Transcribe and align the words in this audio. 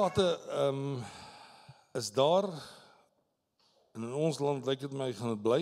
gate 0.00 0.40
ehm 0.48 0.76
um, 0.96 1.02
is 1.92 2.08
daar 2.12 2.46
en 3.92 4.02
in 4.06 4.12
ons 4.16 4.38
land 4.40 4.64
lyk 4.64 4.80
dit 4.80 4.92
my 4.96 5.10
gaan 5.12 5.34
dit 5.34 5.42
bly. 5.44 5.58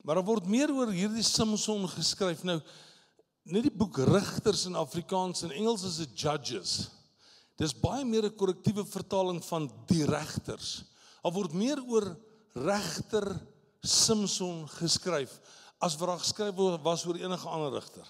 Maar 0.00 0.20
daar 0.20 0.28
word 0.30 0.46
meer 0.48 0.72
oor 0.72 0.92
hierdie 0.94 1.24
Samson 1.26 1.84
geskryf. 1.90 2.46
Nou 2.48 2.56
net 3.50 3.66
die 3.66 3.74
boek 3.82 3.98
Rigters 4.08 4.64
in 4.70 4.78
Afrikaans 4.78 5.42
en 5.44 5.52
Engels 5.52 5.84
is 5.84 5.98
dit 6.00 6.14
Judges. 6.22 6.72
Dis 7.60 7.76
baie 7.76 8.06
meer 8.08 8.30
'n 8.30 8.36
korrektiewe 8.40 8.86
vertaling 8.86 9.44
van 9.44 9.68
die 9.90 10.06
regters. 10.08 10.84
Daar 11.20 11.36
word 11.36 11.52
meer 11.52 11.82
oor 11.84 12.16
regter 12.54 13.36
Samson 13.82 14.64
geskryf 14.80 15.36
as 15.78 15.96
wat 15.96 16.08
daar 16.08 16.24
geskryf 16.24 16.56
was 16.82 17.04
oor 17.04 17.20
enige 17.20 17.48
ander 17.48 17.72
rigter. 17.76 18.08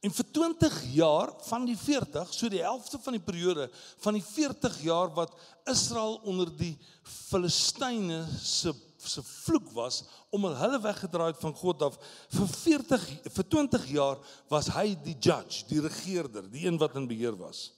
En 0.00 0.12
vir 0.16 0.26
20 0.32 0.76
jaar 0.94 1.32
van 1.44 1.66
die 1.68 1.76
40, 1.76 2.30
so 2.32 2.48
die 2.48 2.62
helfte 2.64 2.98
van 3.04 3.18
die 3.18 3.24
periode 3.24 3.66
van 4.00 4.16
die 4.16 4.24
40 4.24 4.78
jaar 4.86 5.10
wat 5.12 5.34
Israel 5.68 6.16
onder 6.24 6.48
die 6.56 6.76
Filistyne 7.04 8.24
se 8.40 8.72
se 9.00 9.22
vloek 9.24 9.70
was 9.72 10.02
om 10.28 10.44
hulle 10.44 10.80
weggedraai 10.82 11.30
het 11.30 11.40
van 11.40 11.54
God 11.56 11.82
af 11.86 11.98
vir 12.34 12.48
40 12.52 13.06
vir 13.32 13.46
20 13.54 13.86
jaar 13.94 14.18
was 14.52 14.68
hy 14.74 14.92
die 15.04 15.16
judge, 15.16 15.64
die 15.70 15.80
regerder, 15.80 16.44
die 16.52 16.66
een 16.66 16.78
wat 16.80 16.96
in 17.00 17.08
beheer 17.08 17.36
was. 17.38 17.70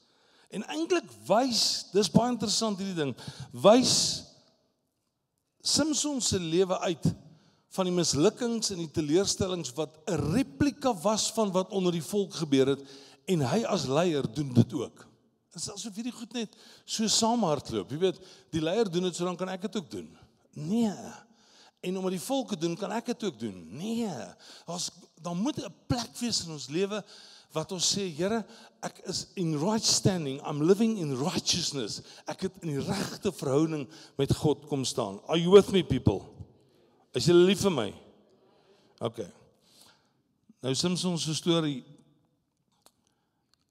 En 0.52 0.66
eintlik 0.68 1.06
wys, 1.28 1.92
dis 1.94 2.10
baie 2.12 2.32
interessant 2.34 2.80
hierdie 2.80 2.98
ding, 2.98 3.14
wys 3.54 3.94
Samson 5.62 6.18
se 6.20 6.40
lewe 6.42 6.74
uit 6.82 7.06
van 7.72 7.88
die 7.88 7.94
mislukkings 7.94 8.72
en 8.74 8.82
die 8.82 8.90
teleurstellings 8.92 9.72
wat 9.76 9.96
'n 10.06 10.20
replika 10.34 10.92
was 11.02 11.30
van 11.32 11.52
wat 11.52 11.72
onder 11.72 11.92
die 11.92 12.04
volk 12.04 12.34
gebeur 12.34 12.66
het 12.66 12.82
en 13.26 13.40
hy 13.40 13.64
as 13.64 13.86
leier 13.86 14.26
doen 14.34 14.52
dit 14.52 14.72
ook. 14.72 15.06
Dit 15.52 15.62
is 15.62 15.70
asof 15.70 15.94
hierdie 15.94 16.12
goed 16.12 16.32
net 16.32 16.54
so 16.84 17.06
saamhardloop. 17.06 17.90
Jy 17.90 17.98
weet, 17.98 18.20
die 18.50 18.62
leier 18.62 18.90
doen 18.90 19.02
dit, 19.02 19.16
so 19.16 19.24
dan 19.24 19.36
kan 19.36 19.48
ek 19.48 19.66
dit 19.66 19.76
ook 19.76 19.90
doen. 19.90 20.08
Nee. 20.52 20.94
En 21.80 21.96
omdat 21.96 22.10
die 22.16 22.20
volke 22.20 22.56
doen, 22.56 22.76
kan 22.76 22.92
ek 22.92 23.06
dit 23.06 23.24
ook 23.24 23.38
doen. 23.38 23.58
Nee. 23.76 24.08
Ons 24.66 24.90
dan 25.20 25.36
moet 25.36 25.56
'n 25.60 25.74
plek 25.86 26.16
wees 26.20 26.44
in 26.44 26.52
ons 26.52 26.68
lewe 26.68 27.04
wat 27.52 27.72
ons 27.72 27.94
sê, 27.94 28.08
Here, 28.16 28.44
ek 28.80 29.02
is 29.04 29.26
in 29.34 29.58
right 29.58 29.84
standing. 29.84 30.40
I'm 30.40 30.62
living 30.62 30.98
in 30.98 31.16
righteousness. 31.16 32.00
Ek 32.26 32.40
het 32.40 32.52
in 32.60 32.68
die 32.68 32.80
regte 32.80 33.32
verhouding 33.32 33.88
met 34.16 34.34
God 34.34 34.66
kom 34.66 34.84
staan. 34.84 35.20
Are 35.26 35.38
you 35.38 35.50
with 35.50 35.70
me 35.70 35.84
people? 35.84 36.41
Is 37.12 37.26
jy 37.28 37.34
lief 37.36 37.60
vir 37.66 37.74
my? 37.74 37.90
OK. 39.04 39.18
Nou 40.64 40.72
Samson 40.78 41.18
se 41.20 41.34
storie 41.36 41.82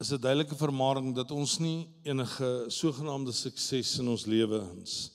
is 0.01 0.11
'n 0.11 0.21
duidelike 0.21 0.55
vermaaring 0.55 1.15
dat 1.15 1.31
ons 1.31 1.57
nie 1.57 1.89
enige 2.03 2.65
sogenaamde 2.69 3.31
sukses 3.31 3.97
in 3.99 4.07
ons 4.07 4.25
lewens 4.25 5.11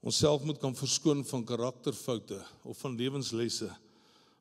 onsself 0.00 0.42
moet 0.42 0.58
kan 0.58 0.76
verskoon 0.76 1.24
van 1.24 1.44
karakterfoute 1.44 2.44
of 2.64 2.78
van 2.78 2.96
lewenslesse 2.96 3.70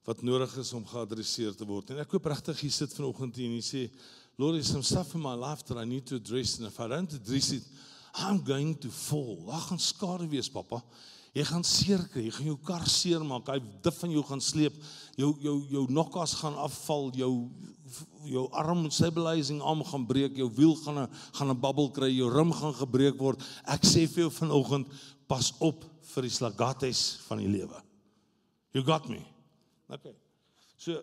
wat 0.04 0.22
nodig 0.22 0.58
is 0.58 0.74
om 0.74 0.86
geadresseer 0.86 1.56
te 1.56 1.66
word. 1.66 1.92
En 1.92 2.00
ek 2.00 2.12
hoop 2.12 2.26
regtig 2.26 2.64
jy 2.64 2.70
sit 2.70 2.94
vanoggend 2.94 3.36
hier 3.36 3.48
en 3.48 3.56
jy 3.60 3.64
sê, 3.64 3.92
Lord, 4.38 4.56
there's 4.56 4.72
some 4.72 4.84
stuff 4.84 5.14
in 5.16 5.22
my 5.22 5.36
life 5.36 5.64
that 5.68 5.78
I 5.78 5.86
need 5.86 6.06
to 6.08 6.16
address 6.16 6.58
and 6.60 6.68
if 6.68 6.80
I 6.80 6.88
don't 6.88 7.14
address 7.14 7.52
it, 7.52 7.64
I'm 8.16 8.44
going 8.44 8.76
to 8.80 8.90
fall. 8.90 9.52
Ag, 9.52 9.68
gaan 9.68 9.80
skade 9.80 10.28
wees, 10.28 10.50
pappa. 10.50 10.82
Jy 11.40 11.46
gaan 11.48 11.64
seer 11.64 12.02
kry, 12.12 12.26
jy 12.26 12.32
gaan 12.36 12.48
jou 12.50 12.58
kar 12.68 12.88
seer 12.92 13.24
maak, 13.24 13.48
hy 13.48 13.62
dif 13.86 14.00
van 14.02 14.12
jou 14.12 14.24
gaan 14.28 14.42
sleep, 14.44 14.76
jou 15.16 15.30
jou 15.40 15.56
jou 15.72 15.84
nokkas 15.96 16.34
gaan 16.42 16.58
afval, 16.60 17.14
jou 17.16 17.32
jou 18.28 18.44
arm 18.60 18.90
stabilizing 18.92 19.62
arm 19.64 19.86
gaan 19.88 20.08
breek, 20.10 20.36
jou 20.38 20.50
wiel 20.58 20.76
gaan 20.84 21.06
'n 21.06 21.08
gaan 21.38 21.52
'n 21.54 21.62
babbel 21.62 21.92
kry, 21.96 22.10
jou 22.12 22.28
rim 22.30 22.52
gaan 22.52 22.74
gebreek 22.74 23.18
word. 23.18 23.40
Ek 23.66 23.82
sê 23.88 24.08
vir 24.08 24.28
jou 24.28 24.32
vanoggend, 24.32 24.88
pas 25.28 25.54
op 25.62 25.86
vir 26.14 26.24
die 26.24 26.34
slagates 26.34 27.20
van 27.28 27.38
die 27.38 27.48
lewe. 27.48 27.82
You 28.74 28.84
got 28.84 29.08
me. 29.10 29.24
Okay. 29.90 30.14
So 30.78 31.02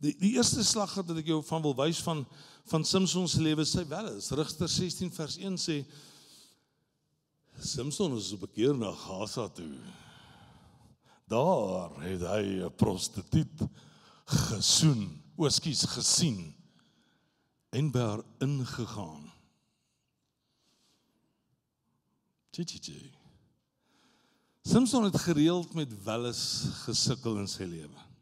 die 0.00 0.14
die 0.20 0.34
eerste 0.36 0.64
slag 0.64 0.94
wat 0.94 1.16
ek 1.16 1.26
jou 1.26 1.42
van 1.42 1.62
wil 1.64 1.74
wys 1.74 2.02
van 2.04 2.24
van 2.70 2.84
Samson 2.84 3.28
se 3.28 3.40
lewe 3.40 3.64
sê 3.64 3.84
wel 3.88 4.16
is 4.16 4.30
Rigter 4.30 4.68
16 4.68 5.10
vers 5.12 5.36
1 5.36 5.58
sê 5.60 5.84
Samson 7.58 8.16
is 8.16 8.32
op 8.32 8.42
'n 8.42 8.52
keer 8.52 8.74
na 8.76 8.92
Gaza 8.92 9.48
toe. 9.48 9.78
Daar 11.26 12.02
het 12.02 12.20
hy 12.20 12.64
'n 12.64 12.74
prostituut 12.74 13.68
gesoen, 14.24 15.22
oskies 15.36 15.84
gesien 15.84 16.54
en 17.70 17.90
by 17.90 17.98
haar 17.98 18.22
ingegaan. 18.38 19.32
Tjie. 22.50 23.12
Samson 24.62 25.04
het 25.04 25.18
gereeld 25.18 25.74
met 25.74 26.02
welles 26.04 26.64
gesukkel 26.84 27.38
in 27.38 27.48
sy 27.48 27.66
lewe. 27.68 28.13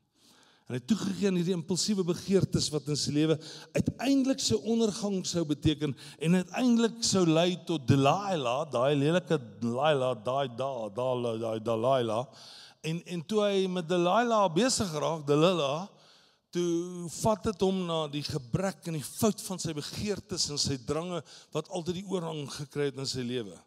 En 0.72 0.78
hy 0.78 0.80
het 0.80 0.86
toegegee 0.88 1.28
aan 1.28 1.36
hierdie 1.36 1.52
impulsiewe 1.52 2.00
begeertes 2.08 2.70
wat 2.72 2.86
in 2.88 2.96
sy 2.96 3.10
lewe 3.12 3.34
uiteindelik 3.76 4.38
sy 4.40 4.56
ondergang 4.72 5.18
sou 5.28 5.42
beteken 5.44 5.92
en 6.16 6.38
uiteindelik 6.38 6.94
sou 7.04 7.26
lei 7.28 7.58
tot 7.68 7.84
Delilah, 7.90 8.62
daai 8.72 8.94
lelike 8.96 9.36
Delilah, 9.60 10.14
daai 10.24 10.46
daai 10.56 10.88
daai 10.96 11.34
daai 11.42 11.58
Delilah. 11.66 12.22
En 12.88 13.02
en 13.04 13.24
toe 13.28 13.42
hy 13.44 13.66
met 13.68 13.90
Delilah 13.90 14.46
besig 14.56 14.88
geraak, 14.94 15.26
Delilah, 15.28 15.90
toe 16.56 17.04
vat 17.18 17.44
dit 17.50 17.66
hom 17.68 17.84
na 17.92 18.00
die 18.16 18.24
gebrek 18.24 18.88
en 18.88 18.96
die 18.96 19.04
fout 19.04 19.44
van 19.44 19.60
sy 19.60 19.76
begeertes 19.76 20.48
en 20.48 20.64
sy 20.64 20.80
drange 20.88 21.20
wat 21.52 21.68
altyd 21.68 22.00
die 22.00 22.08
oorhang 22.08 22.46
gekry 22.56 22.88
het 22.88 22.96
in 22.96 23.12
sy 23.12 23.28
lewe. 23.28 23.60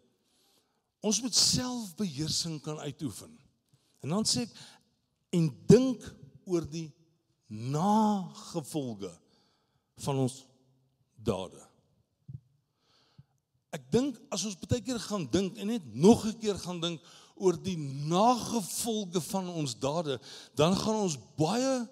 Ons 1.06 1.22
moet 1.22 1.38
selfbeheersing 1.38 2.58
kan 2.66 2.82
uitoefen. 2.82 3.30
En 4.02 4.18
dan 4.18 4.26
sê 4.26 4.50
ek 4.50 4.62
en 5.38 5.52
dink 5.70 6.02
oor 6.50 6.66
die 6.70 6.88
nagevolge 7.48 9.12
van 10.06 10.24
ons 10.26 10.46
dade. 11.16 11.62
Ek 13.76 13.84
dink 13.92 14.18
as 14.32 14.46
ons 14.48 14.58
baie 14.64 14.82
keer 14.84 15.00
gaan 15.04 15.28
dink 15.32 15.58
en 15.60 15.68
net 15.68 15.86
nog 15.94 16.26
'n 16.26 16.40
keer 16.40 16.58
gaan 16.58 16.80
dink 16.80 17.02
oor 17.36 17.58
die 17.60 17.78
nagevolge 18.08 19.22
van 19.22 19.50
ons 19.50 19.76
dade, 19.76 20.20
dan 20.56 20.76
gaan 20.76 21.04
ons 21.04 21.18
baie 21.36 21.88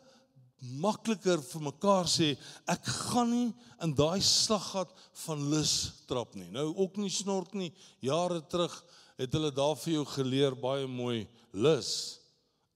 makliker 0.64 1.42
vir 1.44 1.62
mekaar 1.62 2.08
sê 2.08 2.38
ek 2.72 2.86
gaan 2.88 3.32
nie 3.32 3.54
in 3.84 3.94
daai 3.94 4.22
slaggat 4.24 4.92
van 5.26 5.50
lus 5.52 6.04
trap 6.08 6.36
nie. 6.36 6.50
Nou 6.52 6.72
ook 6.72 6.98
nie 6.98 7.12
snork 7.12 7.54
nie. 7.54 7.74
Jare 8.00 8.40
terug 8.48 8.72
het 9.20 9.34
hulle 9.36 9.52
daar 9.52 9.76
vir 9.76 9.94
jou 9.94 10.06
geleer 10.06 10.56
baie 10.56 10.88
mooi 10.88 11.28
lus 11.52 12.20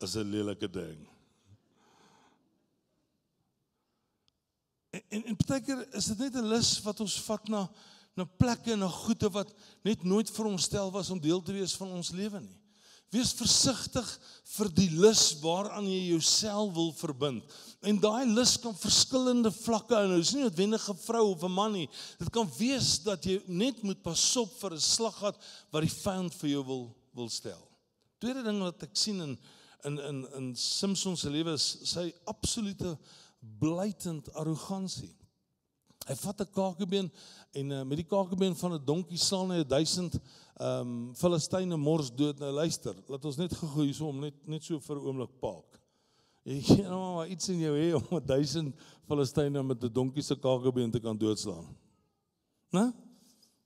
is 0.03 0.15
'n 0.15 0.31
lelike 0.31 0.67
ding. 0.67 1.16
En 5.09 5.23
en, 5.23 5.37
baie 5.47 5.61
keer 5.63 5.83
is 5.95 6.09
dit 6.11 6.19
net 6.25 6.35
'n 6.35 6.49
lus 6.51 6.81
wat 6.83 6.99
ons 6.99 7.19
vat 7.27 7.47
na 7.47 7.67
na 8.17 8.25
plekke 8.25 8.71
en 8.73 8.79
na 8.79 8.87
goede 8.89 9.29
wat 9.29 9.51
net 9.85 10.03
nooit 10.03 10.29
vir 10.29 10.45
ons 10.49 10.63
stel 10.63 10.89
was 10.91 11.11
om 11.13 11.19
deel 11.21 11.41
te 11.41 11.53
wees 11.53 11.75
van 11.77 11.91
ons 11.93 12.09
lewe 12.17 12.39
nie. 12.41 12.57
Wees 13.13 13.29
versigtig 13.37 14.07
vir 14.57 14.69
die 14.75 14.89
lus 14.89 15.37
waaraan 15.39 15.85
jy 15.87 16.09
jouself 16.09 16.73
wil 16.75 16.89
verbind. 16.97 17.43
En 17.85 17.99
daai 18.01 18.25
lus 18.25 18.57
kan 18.59 18.75
verskillende 18.75 19.51
vlakke 19.53 19.95
hou. 19.95 20.07
Dit 20.09 20.25
is 20.25 20.33
nie 20.33 20.43
noodwendig 20.43 20.89
'n 20.89 20.97
vrou 21.05 21.31
of 21.31 21.43
'n 21.43 21.51
man 21.51 21.71
nie. 21.71 21.89
Dit 22.19 22.29
kan 22.31 22.49
wees 22.57 22.99
dat 23.03 23.23
jy 23.23 23.41
net 23.47 23.83
moet 23.83 24.01
pasop 24.03 24.51
vir 24.59 24.73
'n 24.73 24.79
slaggat 24.79 25.37
wat 25.71 25.81
die 25.81 25.95
vyand 26.03 26.33
vir 26.33 26.49
jou 26.49 26.63
wil 26.65 26.95
wil 27.13 27.29
stel. 27.29 27.67
Tweede 28.19 28.43
ding 28.43 28.59
wat 28.59 28.83
ek 28.83 28.95
sien 28.97 29.21
in 29.21 29.37
in 29.85 29.99
in 29.99 30.27
in 30.35 30.55
Samson 30.55 31.15
se 31.15 31.29
lewe 31.29 31.53
is 31.53 31.77
sy 31.83 32.13
absolute 32.25 32.97
blatant 33.39 34.33
arrogansie. 34.33 35.15
Hy 36.07 36.15
vat 36.15 36.41
'n 36.41 36.51
kakebeen 36.53 37.11
en 37.51 37.71
uh, 37.71 37.83
met 37.83 37.97
die 37.97 38.07
kakebeen 38.07 38.55
van 38.55 38.73
'n 38.73 38.85
donkie 38.85 39.17
slaan 39.17 39.51
hy 39.51 39.63
1000 39.63 40.19
ehm 40.57 40.79
um, 40.81 41.15
Filistyne 41.15 41.77
mors 41.77 42.09
dood. 42.09 42.39
Nou 42.39 42.51
luister, 42.51 42.95
laat 43.07 43.25
ons 43.25 43.37
net 43.37 43.53
gou 43.53 43.83
hierso 43.83 44.07
om 44.07 44.19
net 44.19 44.47
net 44.47 44.63
so 44.63 44.79
vir 44.79 44.95
'n 44.95 45.05
oomblik 45.05 45.33
paak. 45.39 45.79
Jy 46.47 46.61
gee 46.69 46.83
nou 46.83 47.15
maar 47.15 47.27
iets 47.27 47.49
in 47.49 47.59
jou 47.59 47.75
hê 47.75 47.93
om 47.93 48.21
1000 48.25 48.73
Filistyne 49.07 49.63
met 49.63 49.83
'n 49.83 49.93
donkie 49.93 50.23
se 50.23 50.35
kakebeen 50.35 50.91
te 50.91 50.99
kan 50.99 51.17
doodslaan. 51.17 51.67
Né? 52.71 52.93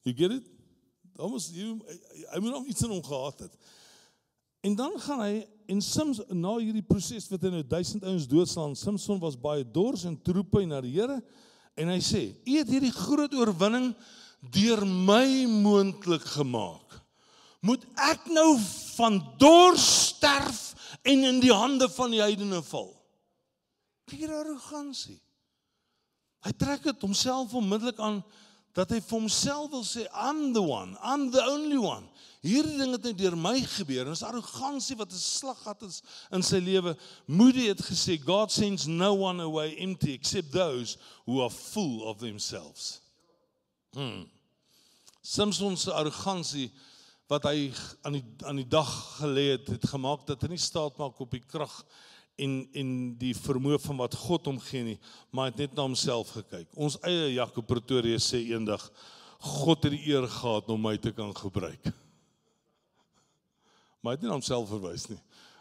You 0.03 0.15
get 0.15 0.31
it? 0.31 0.49
Almost 1.17 1.53
you 1.53 1.79
I 2.35 2.39
mean 2.39 2.55
om 2.55 2.65
iets 2.65 2.81
in 2.81 2.89
hom 2.89 3.03
gehad 3.03 3.39
het. 3.39 3.53
En 4.61 4.75
dan 4.75 4.99
gaan 4.99 5.21
hy 5.21 5.47
En 5.71 5.79
Sims 5.79 6.19
na 6.35 6.57
hierdie 6.59 6.83
proses 6.83 7.29
wat 7.31 7.45
hy 7.45 7.51
nou 7.53 7.61
1000 7.63 8.03
ouens 8.03 8.27
doodslaan, 8.27 8.73
Samson 8.75 9.21
was 9.21 9.37
baie 9.39 9.63
dors 9.63 10.03
en 10.09 10.17
troep 10.19 10.57
hy 10.59 10.65
na 10.67 10.81
die 10.83 10.97
Here 10.97 11.21
en 11.79 11.91
hy 11.93 11.99
sê: 12.03 12.23
"U 12.43 12.57
het 12.57 12.67
hierdie 12.67 12.91
groot 12.91 13.31
oorwinning 13.39 13.93
deur 14.51 14.83
my 14.83 15.47
moontlik 15.47 16.25
gemaak. 16.35 16.97
Moet 17.63 17.85
ek 17.95 18.27
nou 18.33 18.57
van 18.97 19.21
dors 19.39 19.85
sterf 20.09 20.73
en 21.07 21.23
in 21.29 21.39
die 21.39 21.53
hande 21.53 21.87
van 21.95 22.11
die 22.11 22.23
heidene 22.23 22.59
val?" 22.67 22.91
Kyk 24.09 24.25
hier 24.25 24.35
arrogansie. 24.41 25.21
Hy 26.43 26.51
trek 26.57 26.83
dit 26.83 27.03
homself 27.05 27.53
onmiddellik 27.55 27.99
aan 28.01 28.19
dat 28.75 28.91
hy 28.91 28.99
vir 28.99 29.19
homself 29.19 29.71
wil 29.71 29.85
sê 29.87 30.03
I'm 30.11 30.51
the 30.51 30.63
one, 30.63 30.97
I'm 30.99 31.29
the 31.31 31.43
only 31.47 31.79
one. 31.79 32.09
Hierdie 32.41 32.79
ding 32.79 32.95
het 32.95 33.03
net 33.05 33.17
deur 33.19 33.35
my 33.37 33.59
gebeur. 33.75 34.07
Dis 34.09 34.23
arrogansie 34.25 34.95
wat 34.97 35.13
'n 35.13 35.21
slag 35.21 35.61
gehad 35.61 35.81
het 35.81 36.01
in 36.31 36.41
sy 36.41 36.57
lewe. 36.57 36.97
Moody 37.27 37.67
het 37.67 37.81
gesê 37.81 38.17
God 38.17 38.51
sends 38.51 38.85
no 38.87 39.13
one 39.13 39.43
away 39.43 39.75
empty 39.77 40.13
except 40.13 40.51
those 40.51 40.97
who 41.25 41.41
are 41.41 41.53
full 41.53 42.01
of 42.01 42.17
themselves. 42.17 43.01
Hmm. 43.93 44.25
Samson 45.21 45.77
se 45.77 45.93
arrogansie 45.93 46.71
wat 47.27 47.43
hy 47.43 47.71
aan 48.01 48.17
die 48.17 48.25
aan 48.43 48.55
die 48.55 48.67
dag 48.67 48.89
gelê 49.19 49.51
het, 49.51 49.67
het 49.67 49.85
gemaak 49.87 50.25
dat 50.25 50.41
hy 50.41 50.47
nie 50.47 50.57
staat 50.57 50.97
maak 50.97 51.19
op 51.19 51.31
die 51.31 51.45
krag 51.45 51.85
en 52.41 52.67
en 52.73 53.15
die 53.21 53.35
vermoë 53.37 53.79
van 53.85 53.97
wat 54.01 54.15
God 54.15 54.49
hom 54.49 54.59
gee 54.59 54.83
nie, 54.83 54.99
maar 55.29 55.51
het 55.51 55.57
net 55.57 55.75
na 55.75 55.85
homself 55.85 56.33
gekyk. 56.35 56.67
Ons 56.73 56.97
eie 57.05 57.35
Jakob 57.35 57.67
Pretorius 57.67 58.33
sê 58.33 58.41
eendag 58.49 58.89
God 59.41 59.83
het 59.83 59.93
die 59.93 60.07
eer 60.09 60.27
gehad 60.27 60.69
om 60.69 60.81
my 60.81 60.97
te 60.97 61.13
kan 61.13 61.31
gebruik. 61.35 61.91
Maar 64.01 64.13
hy 64.13 64.17
het 64.17 64.23
nie 64.25 64.31
na 64.31 64.37
homself 64.39 64.69
verwys 64.69 65.07
nie. 65.11 65.19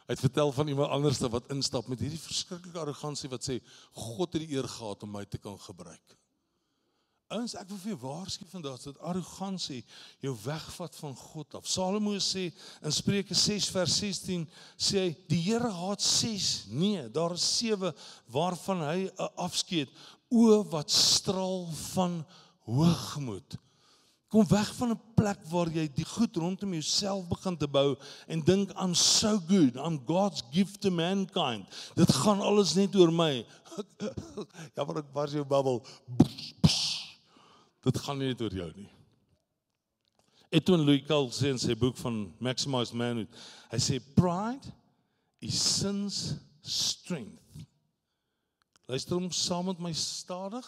Hy 0.09 0.17
het 0.17 0.25
vertel 0.25 0.53
van 0.53 0.69
iemand 0.73 0.91
anderste 0.91 1.29
wat 1.31 1.53
instap 1.55 1.87
met 1.87 2.01
hierdie 2.03 2.19
verskriklike 2.19 2.81
arrogansie 2.81 3.29
wat 3.31 3.45
sê 3.47 3.61
God 3.95 4.33
het 4.33 4.43
die 4.43 4.57
eer 4.57 4.67
gehad 4.69 5.05
om 5.07 5.13
my 5.15 5.23
te 5.29 5.39
kan 5.39 5.59
gebruik. 5.61 6.17
Ouens, 7.31 7.53
ek 7.55 7.69
wil 7.71 7.79
vir 7.79 7.93
jou 7.93 8.01
waarsku 8.03 8.47
vandag 8.51 8.81
dat 8.83 8.97
arrogansie 9.07 9.85
jou 10.19 10.33
wegvat 10.43 10.97
van 10.99 11.13
God 11.15 11.55
af. 11.61 11.69
Salomo 11.71 12.17
sê 12.19 12.49
in 12.83 12.95
Spreuke 12.97 13.37
6 13.39 13.69
vers 13.71 14.01
16 14.03 14.49
sê 14.75 15.05
hy 15.05 15.13
die 15.31 15.39
Here 15.45 15.71
haat 15.71 16.03
6. 16.03 16.49
Nee, 16.75 17.07
daar 17.15 17.37
is 17.39 17.47
7 17.61 17.95
waarvan 18.35 18.83
hy 18.83 18.99
'n 19.07 19.31
afskeid 19.47 19.95
o 20.27 20.65
wat 20.75 20.91
straal 20.91 21.69
van 21.95 22.25
hoogmoed. 22.67 23.55
Kom 24.31 24.47
weg 24.47 24.69
van 24.79 24.91
'n 24.91 25.01
plek 25.15 25.41
waar 25.51 25.69
jy 25.69 25.89
die 25.91 26.05
goed 26.05 26.37
rondom 26.37 26.73
jouself 26.73 27.27
begin 27.29 27.57
te 27.57 27.69
bou 27.69 27.97
en 28.27 28.41
dink 28.41 28.71
I'm 28.79 28.95
so 28.95 29.41
good, 29.49 29.77
I'm 29.77 29.99
God's 30.07 30.43
gift 30.53 30.81
to 30.81 30.91
mankind. 30.91 31.67
Dit 31.95 32.13
gaan 32.13 32.41
alles 32.41 32.75
net 32.75 32.95
oor 32.97 33.13
my. 33.13 33.45
ja, 34.77 34.85
maar 34.85 35.03
ek 35.03 35.11
was 35.13 35.33
jou 35.33 35.45
bubbel. 35.45 35.83
Dit 37.83 37.99
gaan 37.99 38.19
nie 38.19 38.31
net 38.31 38.41
oor 38.41 38.55
jou 38.55 38.71
nie. 38.77 38.91
Edwin 40.51 40.87
Louis 40.87 41.03
Cole 41.07 41.31
sê 41.35 41.51
in 41.51 41.59
sy 41.59 41.75
boek 41.79 41.99
van 41.99 42.23
Maximized 42.39 42.95
Manhood, 42.95 43.35
hy 43.71 43.79
sê 43.79 43.99
pride 44.15 44.73
is 45.41 45.59
sin's 45.59 46.37
strength. 46.63 47.67
Luister 48.91 49.15
hom 49.15 49.31
saam 49.31 49.67
met 49.71 49.79
my 49.79 49.93
stadig. 49.95 50.67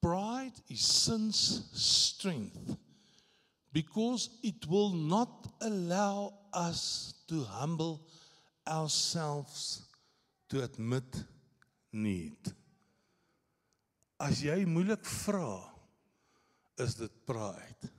Pride 0.00 0.60
is 0.68 0.84
sin's 0.84 1.68
strength 1.72 2.76
because 3.72 4.30
it 4.42 4.66
will 4.68 4.92
not 4.92 5.48
allow 5.60 6.32
us 6.52 7.14
to 7.28 7.42
humble 7.44 8.06
ourselves 8.66 9.82
to 10.48 10.62
admit 10.62 11.04
need. 11.92 12.38
As 14.20 14.42
jy 14.42 14.62
moeilik 14.68 15.02
vra, 15.24 15.58
is 16.78 16.94
dit 16.98 17.12
pride. 17.26 17.90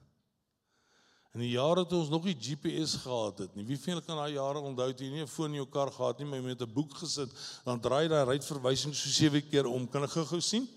In 1.36 1.44
die 1.44 1.52
jare 1.52 1.84
toe 1.84 2.00
ons 2.00 2.12
nog 2.12 2.24
nie 2.28 2.36
GPS 2.40 2.96
gehad 3.04 3.42
het 3.44 3.56
nie. 3.58 3.66
Wie 3.68 3.76
julle 3.76 4.04
kan 4.04 4.16
daai 4.22 4.38
jare 4.38 4.62
onthou 4.64 4.88
toe 4.96 5.04
jy 5.06 5.12
nie 5.12 5.24
'n 5.24 5.28
foon 5.28 5.52
in 5.52 5.60
jou 5.60 5.68
kar 5.68 5.92
gehad 5.92 6.20
nie, 6.20 6.26
maar 6.26 6.40
jy 6.40 6.46
met 6.46 6.62
'n 6.62 6.74
boek 6.74 6.94
gesit, 6.96 7.30
dan 7.66 7.80
draai 7.80 8.08
daai 8.08 8.24
ryverwysing 8.24 8.96
so 8.96 9.10
sewe 9.10 9.42
keer 9.42 9.68
om. 9.68 9.88
Kan 9.88 10.04
ek 10.04 10.12
gou-gou 10.12 10.40
sien? 10.40 10.68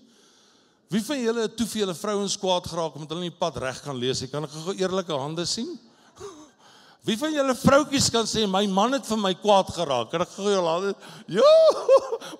Wie 0.89 1.01
van 1.05 1.19
julle 1.21 1.45
het 1.45 1.57
te 1.57 1.67
veel 1.69 1.93
vrouens 1.93 2.33
kwaad 2.41 2.65
geraak 2.65 2.95
omdat 2.97 3.11
hulle 3.13 3.27
nie 3.27 3.37
pad 3.37 3.59
reg 3.61 3.77
kan 3.85 3.97
lees 4.01 4.23
nie? 4.23 4.29
Kan 4.31 4.47
ek 4.47 4.53
gou 4.55 4.73
eerlike 4.73 5.13
hande 5.13 5.45
sien? 5.45 5.69
Wie 7.05 7.17
van 7.21 7.33
julle 7.35 7.53
vroutjies 7.57 8.07
kan 8.13 8.25
sê 8.29 8.47
my 8.49 8.63
man 8.73 8.97
het 8.97 9.05
vir 9.05 9.19
my 9.21 9.35
kwaad 9.37 9.69
geraak? 9.75 10.09
Kan 10.09 10.25
ek 10.25 10.33
gou 10.33 10.49
julle 10.49 10.71
hande? 10.73 10.95
Ja! 11.29 11.51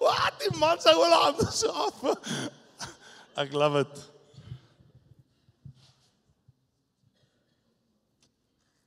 Wat 0.02 0.42
die 0.42 0.50
man 0.58 0.82
sou 0.82 0.96
hulle 0.98 1.20
hande 1.28 1.46
so 1.54 1.70
af. 1.86 2.02
Ek 3.46 3.54
love 3.56 3.86
it. 3.86 4.02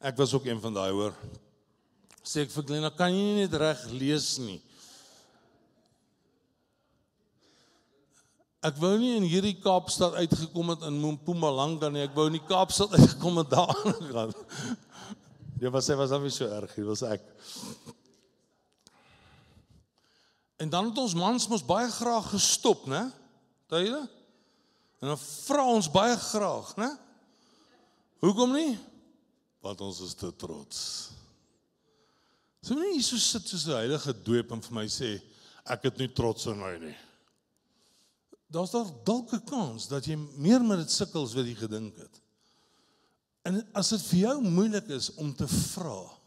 Ek 0.02 0.18
was 0.18 0.34
ook 0.34 0.50
een 0.50 0.58
van 0.60 0.74
daai 0.74 0.90
hoor. 0.90 1.14
Sê 2.26 2.42
ek 2.42 2.50
vir 2.52 2.66
Glenna, 2.66 2.90
kan 2.90 3.14
jy 3.14 3.22
nie 3.22 3.44
net 3.44 3.54
reg 3.62 3.86
lees 3.94 4.34
nie? 4.42 4.58
Ek 8.62 8.76
wou 8.78 8.92
nie 9.00 9.16
in 9.18 9.26
hierdie 9.26 9.56
Kaapstad 9.58 10.14
uitgekom 10.20 10.70
het 10.74 10.84
in 10.86 11.00
Mpumalanga 11.02 11.90
nie. 11.90 12.04
Ek 12.06 12.14
wou 12.14 12.28
in 12.30 12.38
die 12.38 12.46
Kaapstad 12.46 12.94
uitgekom 12.96 13.40
het 13.42 13.50
daar 13.50 13.74
gaan. 14.12 14.34
Jy 15.62 15.70
was 15.74 15.88
sê 15.88 15.96
was 15.98 16.14
dan 16.14 16.22
nie 16.22 16.34
so 16.34 16.46
erg 16.46 16.72
nie, 16.78 16.86
was 16.86 17.02
ek. 17.06 17.26
En 20.62 20.70
dan 20.70 20.90
het 20.90 20.98
ons 21.02 21.14
mans 21.18 21.48
mos 21.50 21.64
baie 21.66 21.90
graag 21.90 22.30
gestop, 22.30 22.86
né? 22.90 23.08
Tuile? 23.70 24.04
En 25.02 25.10
dan 25.10 25.18
vra 25.18 25.66
ons 25.66 25.90
baie 25.90 26.14
graag, 26.30 26.74
né? 26.78 26.90
Hoekom 28.22 28.54
nie? 28.54 28.72
want 29.62 29.82
ons 29.86 30.00
is 30.02 30.14
te 30.18 30.30
trots. 30.36 30.78
So 32.62 32.74
nie 32.78 32.96
hier 32.96 33.06
so 33.06 33.18
sit 33.18 33.46
soos 33.46 33.66
'n 33.66 33.78
heilige 33.78 34.12
doop 34.26 34.52
en 34.52 34.60
vir 34.60 34.74
my 34.74 34.86
sê 34.86 35.22
ek 35.64 35.84
het 35.84 35.98
nie 35.98 36.08
trots 36.08 36.46
in 36.46 36.58
my 36.58 36.76
nie. 36.78 36.96
Daar's 38.52 38.74
daar 38.74 38.90
dalk 39.04 39.32
'n 39.32 39.44
kans 39.44 39.88
dat 39.88 40.04
jy 40.04 40.16
meer 40.36 40.64
met 40.64 40.78
dit 40.78 40.90
sukkel 40.90 41.24
as 41.24 41.34
wat 41.34 41.46
jy 41.46 41.54
gedink 41.54 41.96
het. 41.96 42.20
En 43.42 43.62
as 43.74 43.88
dit 43.88 44.02
vir 44.02 44.18
jou 44.18 44.42
moeilik 44.42 44.88
is 44.88 45.14
om 45.14 45.34
te 45.34 45.48
vra 45.48 46.18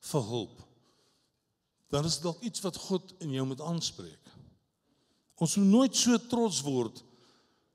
vir 0.00 0.22
hulp, 0.22 0.62
dan 1.88 2.04
is 2.04 2.20
dalk 2.20 2.40
iets 2.42 2.60
wat 2.60 2.76
God 2.76 3.14
in 3.20 3.30
jou 3.30 3.46
moet 3.46 3.60
aanspreek. 3.60 4.28
Ons 5.34 5.56
moet 5.56 5.66
nooit 5.66 5.96
so 5.96 6.18
trots 6.28 6.60
word 6.60 7.02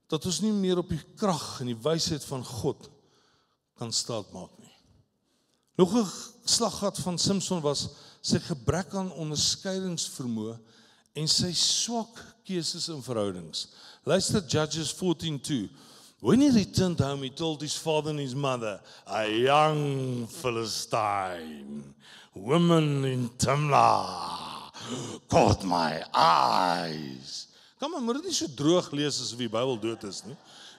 dat 0.07 0.25
ons 0.25 0.39
nie 0.41 0.53
meer 0.53 0.77
op 0.77 0.89
die 0.89 1.03
krag 1.15 1.59
en 1.61 1.71
die 1.71 1.81
wysheid 1.83 2.23
van 2.25 2.45
God 2.45 2.89
kan 3.77 3.91
staatmaak 3.93 4.53
nie. 4.59 4.73
Nog 5.77 5.93
'n 5.93 6.07
slaggat 6.45 6.97
van 6.97 7.17
Samson 7.17 7.61
was 7.61 7.89
sy 8.21 8.39
gebrek 8.39 8.93
aan 8.93 9.11
onderskeidingsvermoë 9.11 10.59
en 11.13 11.27
sy 11.27 11.53
swak 11.53 12.36
keuses 12.47 12.89
in 12.89 13.01
verhoudings. 13.01 13.67
Luister 14.05 14.41
Judges 14.41 14.91
14:2. 14.93 15.69
When 16.19 16.41
he 16.41 16.49
returned 16.49 16.99
home, 16.99 17.23
he 17.23 17.29
told 17.29 17.61
his 17.61 17.75
father 17.75 18.09
and 18.09 18.19
his 18.19 18.33
mother, 18.33 18.79
"A 19.05 19.29
young 19.29 20.27
Philistine, 20.27 21.93
woman 22.33 23.05
in 23.05 23.29
Timnah, 23.37 24.71
caught 25.27 25.63
my 25.63 26.03
eyes." 26.13 27.47
Kom 27.79 27.91
maar, 27.91 28.01
moet 28.01 28.15
dit 28.15 28.23
nie 28.23 28.33
so 28.33 28.47
droog 28.47 28.91
lees 28.91 29.19
asof 29.21 29.37
die 29.37 29.49
Bybel 29.49 29.77
dood 29.79 30.03
is 30.03 30.23
nie. 30.25 30.37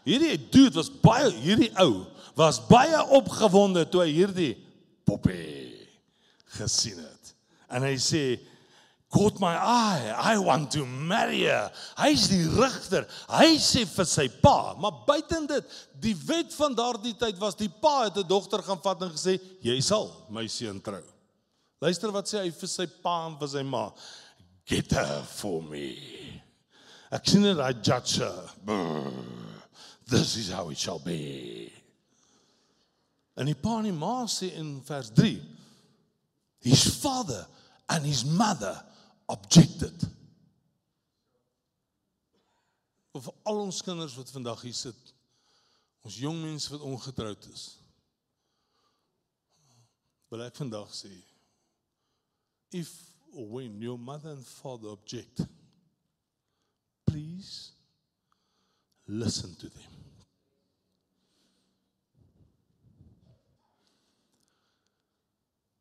Hierdie 0.08 0.38
dude 0.50 0.74
was 0.74 0.90
baie 0.90 1.30
hierdie 1.30 1.70
ou 1.78 2.06
was 2.34 2.58
baie 2.66 2.98
opgewonde 3.14 3.84
toe 3.90 4.02
hy 4.02 4.12
hierdie 4.16 4.56
poppie 5.06 5.86
gesien 6.56 6.98
het. 6.98 7.34
En 7.70 7.84
hy 7.86 7.94
sê 8.02 8.22
caught 9.10 9.40
my 9.40 9.56
eye. 9.56 10.14
I 10.16 10.38
want 10.38 10.70
to 10.72 10.84
marry 10.84 11.44
her. 11.44 11.70
Hy's 11.96 12.28
die 12.28 12.44
rigter. 12.44 13.06
Hy 13.28 13.56
sê 13.62 13.84
vir 13.88 14.08
sy 14.08 14.28
pa, 14.42 14.74
maar 14.80 15.04
buiten 15.06 15.46
dit, 15.48 15.76
die 16.00 16.14
wet 16.28 16.52
van 16.56 16.76
daardie 16.76 17.14
tyd 17.18 17.38
was 17.40 17.56
die 17.56 17.70
pa 17.70 18.04
het 18.04 18.18
'n 18.18 18.28
dogter 18.28 18.62
gaan 18.62 18.82
vat 18.82 19.02
en 19.02 19.10
gesê, 19.10 19.40
"Jy 19.62 19.80
sal 19.80 20.26
my 20.28 20.46
seun 20.46 20.80
trou." 20.80 21.02
Luister 21.80 22.10
wat 22.10 22.26
sê 22.26 22.42
hy 22.42 22.50
vir 22.50 22.68
sy 22.68 22.86
pa 22.86 23.26
en 23.26 23.38
vir 23.38 23.48
sy 23.48 23.62
ma. 23.62 23.90
Get 24.66 24.90
her 24.90 25.22
for 25.22 25.62
me. 25.62 26.42
Ek 27.10 27.26
sien 27.26 27.42
dit 27.42 27.56
hy 27.56 27.72
judge 27.82 28.18
her. 28.18 28.50
This 30.06 30.36
is 30.36 30.50
how 30.50 30.70
it 30.70 30.78
shall 30.78 30.98
be. 30.98 31.72
En 33.36 33.46
die 33.46 33.54
pa 33.54 33.78
en 33.78 33.84
die 33.84 33.92
ma 33.92 34.24
sê 34.26 34.52
in 34.58 34.80
vers 34.82 35.10
3 35.10 35.40
his 36.60 36.82
father 37.00 37.46
and 37.88 38.04
his 38.04 38.24
mother 38.24 38.82
objected. 39.28 40.08
Of 43.12 43.28
al 43.42 43.60
ons 43.66 43.82
kinders 43.82 44.16
wat 44.16 44.30
vandag 44.30 44.62
hier 44.64 44.76
sit, 44.76 45.12
ons 46.06 46.16
jong 46.22 46.40
mense 46.42 46.70
wat 46.72 46.84
ongetroud 46.86 47.48
is. 47.52 47.66
Wil 50.28 50.44
ek 50.44 50.58
vandag 50.60 50.92
sê 50.92 51.12
if 52.76 52.90
or 53.32 53.46
when 53.48 53.80
your 53.80 53.98
mother 53.98 54.30
and 54.30 54.44
father 54.46 54.88
object 54.88 55.40
please 57.06 57.72
listen 59.06 59.54
to 59.56 59.68
them. 59.68 60.07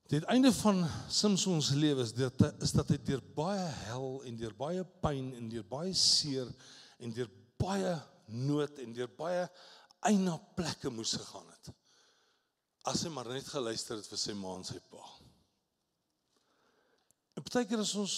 Die 0.07 0.23
einde 0.25 0.53
van 0.53 0.85
Samson 1.09 1.61
se 1.61 1.75
lewe 1.75 2.01
is 2.01 2.13
dit 2.15 2.43
is 2.63 2.71
dat 2.71 2.87
hy 2.93 2.97
deur 3.03 3.23
baie 3.35 3.65
hel 3.83 4.21
en 4.29 4.37
deur 4.39 4.53
baie 4.55 4.85
pyn 5.03 5.33
en 5.35 5.49
deur 5.51 5.65
baie 5.67 5.91
seer 5.99 6.47
en 7.03 7.11
deur 7.11 7.27
baie 7.59 7.91
nood 8.31 8.79
en 8.79 8.93
deur 8.95 9.09
baie 9.19 9.41
eina 10.07 10.37
plekke 10.55 10.91
moes 10.95 11.17
gegaan 11.19 11.49
het. 11.51 11.73
As 12.87 13.03
hy 13.03 13.11
maar 13.11 13.27
net 13.27 13.49
geluister 13.51 13.99
het 13.99 14.07
vir 14.07 14.21
sy 14.21 14.35
ma 14.39 14.53
en 14.55 14.63
sy 14.69 14.79
pa. 14.87 15.03
En 17.35 17.43
baie 17.43 17.67
keer 17.67 17.83
is 17.83 17.95
ons 17.99 18.15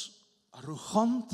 arrogant 0.61 1.33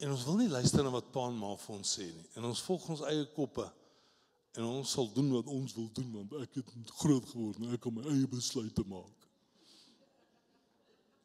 en 0.00 0.14
ons 0.14 0.24
wil 0.30 0.40
nie 0.40 0.48
luister 0.54 0.86
na 0.86 0.94
wat 0.94 1.12
pa 1.12 1.26
en 1.28 1.36
ma 1.36 1.52
vir 1.66 1.74
ons 1.76 1.92
sê 1.98 2.06
nie. 2.08 2.30
En 2.40 2.48
ons 2.48 2.64
volg 2.64 2.88
ons 2.96 3.04
eie 3.10 3.28
koppe 3.36 3.68
en 4.56 4.70
ons 4.70 4.96
sal 4.96 5.12
doen 5.12 5.28
wat 5.36 5.52
ons 5.52 5.76
wil 5.76 5.92
doen 6.00 6.08
want 6.16 6.34
ek 6.40 6.62
het 6.62 6.96
groot 7.02 7.28
geword 7.34 7.60
en 7.60 7.76
ek 7.76 7.84
kan 7.84 7.98
my 8.00 8.08
eie 8.14 8.32
besluite 8.32 8.88
maak. 8.88 9.23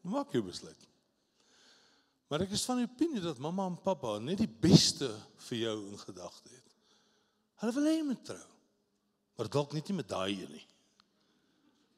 Maak 0.10 0.34
jou 0.34 0.44
besluit. 0.46 0.86
Maar 2.30 2.46
ek 2.46 2.54
is 2.58 2.66
van 2.70 2.82
die 2.82 2.88
opinie 2.90 3.22
dat 3.24 3.42
mamma 3.42 3.66
en 3.70 3.78
pappa 3.82 4.18
net 4.22 4.42
die 4.44 4.50
beste 4.50 5.10
vir 5.48 5.62
jou 5.64 5.76
in 5.90 6.02
gedagte 6.02 6.52
het. 6.54 6.76
Hulle 7.62 7.76
wil 7.76 7.90
hê 7.90 7.96
jy 7.98 8.06
moet 8.08 8.22
trou. 8.28 8.46
Maar 9.40 9.50
dalk 9.56 9.74
net 9.74 9.90
nie 9.90 9.98
met 9.98 10.10
daai 10.10 10.36
een 10.36 10.54
nie. 10.54 10.66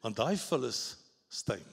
Want 0.01 0.17
daai 0.17 0.37
vul 0.39 0.67
is 0.69 0.81
steen. 1.31 1.67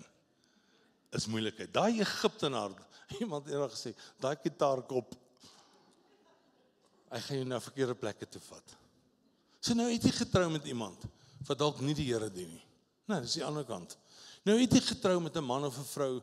Is 1.14 1.28
moeilikheid. 1.30 1.70
Daai 1.72 2.02
Egiptenaar, 2.02 2.74
iemand 3.22 3.48
eendag 3.48 3.72
gesê, 3.76 3.94
daai 4.20 4.36
kitaarkop 4.42 5.14
hy 7.08 7.20
gaan 7.24 7.40
jou 7.40 7.46
na 7.48 7.60
verkeerde 7.62 7.96
plekke 7.96 8.26
toe 8.28 8.42
vat. 8.50 8.74
So 9.64 9.76
nou 9.76 9.88
het 9.88 10.04
jy 10.04 10.12
getrou 10.12 10.48
met 10.52 10.66
iemand 10.68 11.06
wat 11.48 11.60
dalk 11.60 11.80
nie 11.80 11.96
die 11.96 12.08
Here 12.10 12.28
dien 12.32 12.50
nie. 12.52 12.64
Nee, 13.08 13.22
dis 13.24 13.38
die 13.38 13.44
ander 13.46 13.64
kant. 13.64 13.94
Nou 14.48 14.56
het 14.56 14.72
jy 14.72 14.80
getrou 14.80 15.18
met 15.20 15.36
'n 15.36 15.44
man 15.44 15.64
of 15.64 15.76
'n 15.76 15.84
vrou 15.84 16.22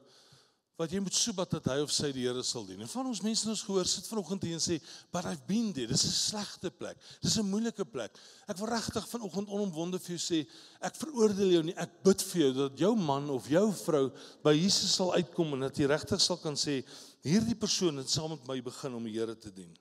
wat 0.76 0.92
jy 0.92 1.00
moet 1.00 1.14
soebat 1.14 1.50
dat 1.50 1.66
hy 1.72 1.80
of 1.80 1.92
sy 1.92 2.12
die 2.12 2.26
Here 2.26 2.44
sal 2.44 2.66
dien. 2.66 2.82
En 2.82 2.88
van 2.88 3.06
ons 3.08 3.22
mense 3.22 3.48
ons 3.48 3.62
gehoor 3.64 3.86
sit 3.86 4.08
vanoggend 4.08 4.44
hier 4.44 4.54
en 4.54 4.60
sê, 4.60 4.82
"But 5.12 5.26
I've 5.26 5.46
been 5.48 5.72
there. 5.74 5.88
Dis 5.88 6.04
'n 6.04 6.12
slegte 6.12 6.72
plek. 6.72 6.98
Dis 7.22 7.38
'n 7.38 7.50
moeilike 7.50 7.86
plek." 7.86 8.18
Ek 8.48 8.58
wil 8.58 8.68
regtig 8.68 9.08
vanoggend 9.08 9.48
onomwonde 9.48 10.00
vir 10.00 10.18
jou 10.18 10.18
sê, 10.18 10.48
ek 10.82 10.96
veroordeel 10.96 11.52
jou 11.52 11.64
nie. 11.64 11.78
Ek 11.78 12.04
bid 12.04 12.22
vir 12.22 12.42
jou 12.42 12.54
dat 12.54 12.78
jou 12.78 12.96
man 12.96 13.30
of 13.30 13.48
jou 13.48 13.72
vrou 13.72 14.12
by 14.44 14.54
Jesus 14.54 14.96
sal 14.96 15.14
uitkom 15.14 15.54
en 15.54 15.60
dat 15.60 15.78
jy 15.78 15.86
regtig 15.86 16.22
sal 16.22 16.38
kan 16.38 16.56
sê, 16.56 16.84
"Hierdie 17.24 17.56
persoon 17.56 17.98
het 17.98 18.10
saam 18.10 18.30
met 18.30 18.48
my 18.48 18.62
begin 18.62 18.94
om 18.94 19.04
die 19.04 19.14
Here 19.14 19.36
te 19.36 19.52
dien." 19.52 19.78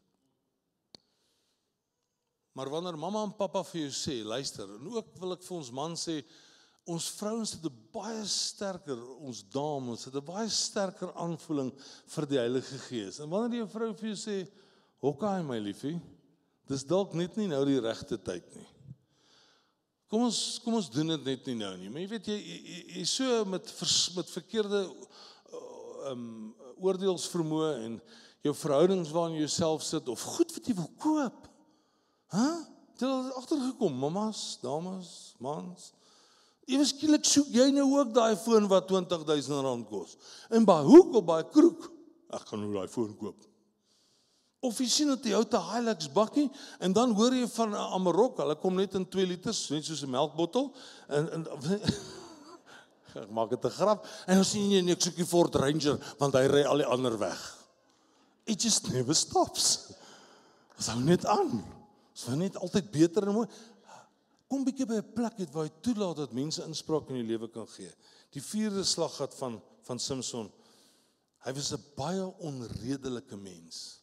Maar 2.54 2.70
wanneer 2.70 2.96
mamma 2.96 3.24
en 3.24 3.32
pappa 3.32 3.64
vir 3.64 3.80
jou 3.88 3.90
sê, 3.90 4.24
luister, 4.24 4.64
en 4.64 4.88
ook 4.88 5.18
wil 5.18 5.32
ek 5.32 5.42
vir 5.42 5.56
ons 5.56 5.70
man 5.70 5.94
sê, 5.94 6.24
ons 6.84 7.06
vrouens 7.16 7.52
het 7.52 7.64
'n 7.64 7.78
baie 7.92 8.24
sterker 8.26 8.98
ons 9.20 9.42
dames 9.48 10.04
het 10.04 10.14
'n 10.14 10.24
baie 10.24 10.48
sterker 10.48 11.12
aanvoeling 11.14 11.72
vir 12.06 12.26
die 12.26 12.38
Heilige 12.38 12.78
Gees. 12.78 13.20
En 13.20 13.28
wanneer 13.28 13.60
jy 13.60 13.64
'n 13.64 13.68
vrou 13.68 13.94
vir 13.94 14.08
jou 14.08 14.16
sê, 14.16 14.50
"Hokkie 15.00 15.42
my 15.42 15.58
liefie," 15.58 16.00
dis 16.66 16.84
dalk 16.84 17.14
net 17.14 17.36
nie 17.36 17.48
nou 17.48 17.64
die 17.64 17.80
regte 17.80 18.18
tyd 18.22 18.54
nie. 18.54 18.66
Kom 20.08 20.22
ons 20.22 20.60
kom 20.62 20.74
ons 20.74 20.90
doen 20.90 21.08
dit 21.08 21.24
net 21.24 21.46
nie 21.46 21.54
nou 21.54 21.76
nie. 21.76 21.88
Maar 21.88 22.00
jy 22.00 22.08
weet 22.08 22.26
jy 22.26 22.36
jy, 22.38 22.98
jy 22.98 23.04
so 23.04 23.44
met 23.44 23.70
vers, 23.70 24.14
met 24.14 24.30
verkeerde 24.30 24.84
ehm 26.04 26.12
um, 26.12 26.54
oordeelsvermoë 26.84 27.84
en 27.84 28.00
jou 28.42 28.54
verhoudings 28.54 29.10
waarin 29.10 29.34
jy 29.34 29.46
jouself 29.46 29.82
sit 29.82 30.08
of 30.08 30.20
goed 30.20 30.52
wat 30.52 30.66
jy 30.66 30.74
wil 30.74 30.90
koop. 30.98 31.48
Hæ? 32.34 32.38
Huh? 32.38 32.62
Dit 32.94 33.08
het 33.08 33.34
agtergekom, 33.34 33.94
mamas, 33.98 34.58
dames, 34.62 35.34
mans. 35.42 35.92
Ewe 36.70 36.84
skielik 36.88 37.26
soek 37.28 37.50
jy 37.52 37.66
nou 37.74 37.86
ook 37.98 38.14
daai 38.16 38.36
foon 38.40 38.68
wat 38.70 38.88
R20000 38.88 39.84
kos. 39.88 40.16
En 40.54 40.64
by 40.64 40.80
hoek 40.86 41.18
of 41.20 41.26
by 41.28 41.42
kroeg, 41.52 41.90
ek 42.32 42.46
gaan 42.48 42.64
nou 42.64 42.72
daai 42.72 42.88
foon 42.88 43.12
koop. 43.20 43.42
Of 44.64 44.78
jy 44.80 44.88
sien 44.88 45.10
dat 45.12 45.26
jy 45.28 45.36
ou 45.36 45.44
te 45.44 45.60
Hilux 45.60 46.08
bakkie 46.14 46.46
en 46.80 46.94
dan 46.96 47.12
hoor 47.18 47.34
jy 47.36 47.44
van 47.52 47.74
'n 47.76 47.88
Amarok, 47.98 48.38
hulle 48.40 48.56
kom 48.56 48.76
net 48.80 48.94
in 48.94 49.04
2 49.04 49.26
liters, 49.26 49.70
net 49.70 49.84
soos 49.84 50.02
'n 50.02 50.10
melkbottel 50.10 50.72
en 51.08 51.28
en 51.36 51.46
ek 53.24 53.30
maak 53.30 53.50
dit 53.50 53.64
'n 53.64 53.76
grap 53.76 54.06
en 54.26 54.40
dan 54.40 54.44
sien 54.44 54.70
jy 54.70 54.80
net 54.80 55.02
soek 55.02 55.16
die 55.16 55.26
Ford 55.26 55.54
Ranger 55.54 56.00
want 56.18 56.34
hy 56.34 56.46
ry 56.48 56.64
al 56.64 56.80
die 56.80 56.88
ander 56.88 57.18
weg. 57.18 57.40
It 58.46 58.60
just 58.60 58.88
never 58.92 59.14
stops. 59.14 59.92
Dit 60.76 60.86
hou 60.86 61.00
net 61.00 61.26
aan. 61.26 61.60
Dit 62.14 62.24
word 62.24 62.38
net 62.38 62.56
altyd 62.56 62.90
beter 62.90 63.28
en 63.28 63.34
mooi 63.34 63.48
kom 64.54 64.62
bietjie 64.62 64.86
by 64.86 65.00
'n 65.02 65.14
plek 65.18 65.40
het 65.42 65.50
waar 65.50 65.66
jy 65.66 65.74
toelaat 65.82 66.16
dat 66.22 66.32
mense 66.32 66.62
inspraak 66.62 67.08
in 67.10 67.18
jou 67.18 67.26
lewe 67.26 67.48
kan 67.50 67.66
gee. 67.66 67.90
Die 68.30 68.42
vierde 68.42 68.84
slaggat 68.84 69.34
van 69.34 69.60
van 69.84 69.98
Samson. 69.98 70.50
Hy 71.44 71.52
was 71.52 71.72
'n 71.72 71.82
baie 71.96 72.24
onredelike 72.38 73.36
mens. 73.36 74.00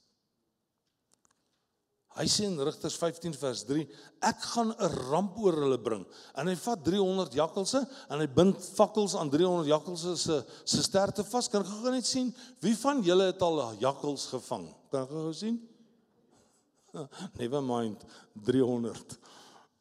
Hy 2.13 2.27
sê 2.27 2.43
in 2.43 2.59
Rigters 2.59 2.97
15 2.97 3.33
vers 3.33 3.63
3, 3.63 3.87
ek 4.21 4.41
gaan 4.41 4.75
'n 4.75 4.91
ramp 5.09 5.37
oor 5.39 5.53
hulle 5.53 5.79
bring. 5.79 6.05
En 6.35 6.47
hy 6.47 6.55
vat 6.55 6.83
300 6.83 7.33
jakkalse 7.33 7.87
en 8.09 8.19
hy 8.19 8.27
bind 8.27 8.57
fakkels 8.75 9.15
aan 9.15 9.29
300 9.29 9.67
jakkalse 9.67 10.17
se 10.17 10.45
se 10.65 10.83
sterte 10.83 11.23
vas. 11.23 11.47
Kan 11.47 11.63
gou 11.63 11.91
net 11.91 12.05
sien 12.05 12.35
wie 12.59 12.75
van 12.75 13.01
julle 13.01 13.31
het 13.31 13.41
al 13.41 13.73
jakkals 13.79 14.27
gevang? 14.27 14.67
Kan 14.91 15.07
gou 15.07 15.33
sien? 15.33 15.67
Never 17.39 17.61
mind 17.61 18.03
300. 18.35 19.17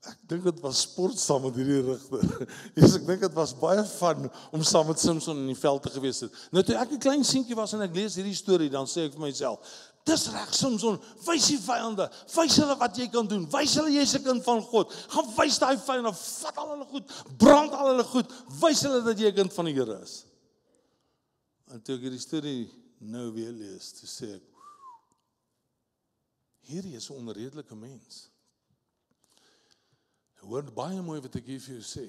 Ek 0.09 0.17
dink 0.25 0.47
dit 0.47 0.61
was 0.65 0.79
sport 0.87 1.19
saam 1.21 1.43
met 1.45 1.57
hierdie 1.61 1.83
rigter. 1.85 2.23
Jesus, 2.73 2.95
ek 3.03 3.05
dink 3.05 3.21
dit 3.27 3.35
was 3.37 3.53
baie 3.61 3.83
van 3.99 4.31
om 4.57 4.63
saam 4.65 4.89
met 4.89 5.03
Samson 5.03 5.43
in 5.43 5.51
die 5.51 5.59
veld 5.59 5.83
te 5.85 5.93
gewees 5.93 6.23
het. 6.25 6.39
Nou 6.57 6.65
toe 6.65 6.79
ek 6.81 6.95
'n 6.97 7.03
klein 7.05 7.25
seentjie 7.27 7.59
was 7.59 7.75
en 7.77 7.85
ek 7.85 7.93
lees 7.99 8.17
hierdie 8.17 8.37
storie, 8.37 8.71
dan 8.73 8.89
sê 8.89 9.05
ek 9.11 9.19
vir 9.19 9.27
myself, 9.27 9.61
dis 10.09 10.25
reg 10.33 10.55
Samson, 10.57 10.97
wys 11.27 11.51
die 11.53 11.61
vyande, 11.61 12.09
wys 12.33 12.57
hulle 12.63 12.79
wat 12.81 12.97
jy 12.97 13.11
kan 13.13 13.29
doen. 13.29 13.45
Wys 13.53 13.77
hulle 13.77 13.93
jy's 13.93 14.17
'n 14.17 14.25
kind 14.25 14.45
van 14.49 14.65
God. 14.65 14.97
Gaan 15.13 15.29
wys 15.37 15.61
daai 15.61 15.77
vyande, 15.77 16.15
vat 16.17 16.57
al 16.57 16.73
hulle 16.73 16.89
goed, 16.89 17.07
brand 17.37 17.73
al 17.77 17.93
hulle 17.93 18.09
goed, 18.09 18.33
wys 18.65 18.81
hulle 18.89 19.05
dat 19.05 19.19
jy 19.21 19.29
'n 19.29 19.37
kind 19.37 19.53
van 19.53 19.65
die 19.69 19.77
Here 19.77 20.01
is. 20.01 20.25
En 21.69 21.83
toe 21.83 21.97
ek 21.97 22.09
hierdie 22.09 22.25
storie 22.25 22.73
nou 23.01 23.31
weer 23.37 23.53
lees, 23.53 23.93
toe 24.01 24.09
sê 24.09 24.35
ek 24.41 24.49
hierdie 26.73 26.97
is 26.97 27.11
'n 27.11 27.21
onredelike 27.21 27.77
mens. 27.77 28.31
Hoor 30.47 30.67
baie 30.75 31.01
mooi 31.05 31.21
wat 31.21 31.37
ek 31.37 31.47
hier 31.47 31.61
vir 31.61 31.77
jou 31.79 31.85
sê. 31.85 32.07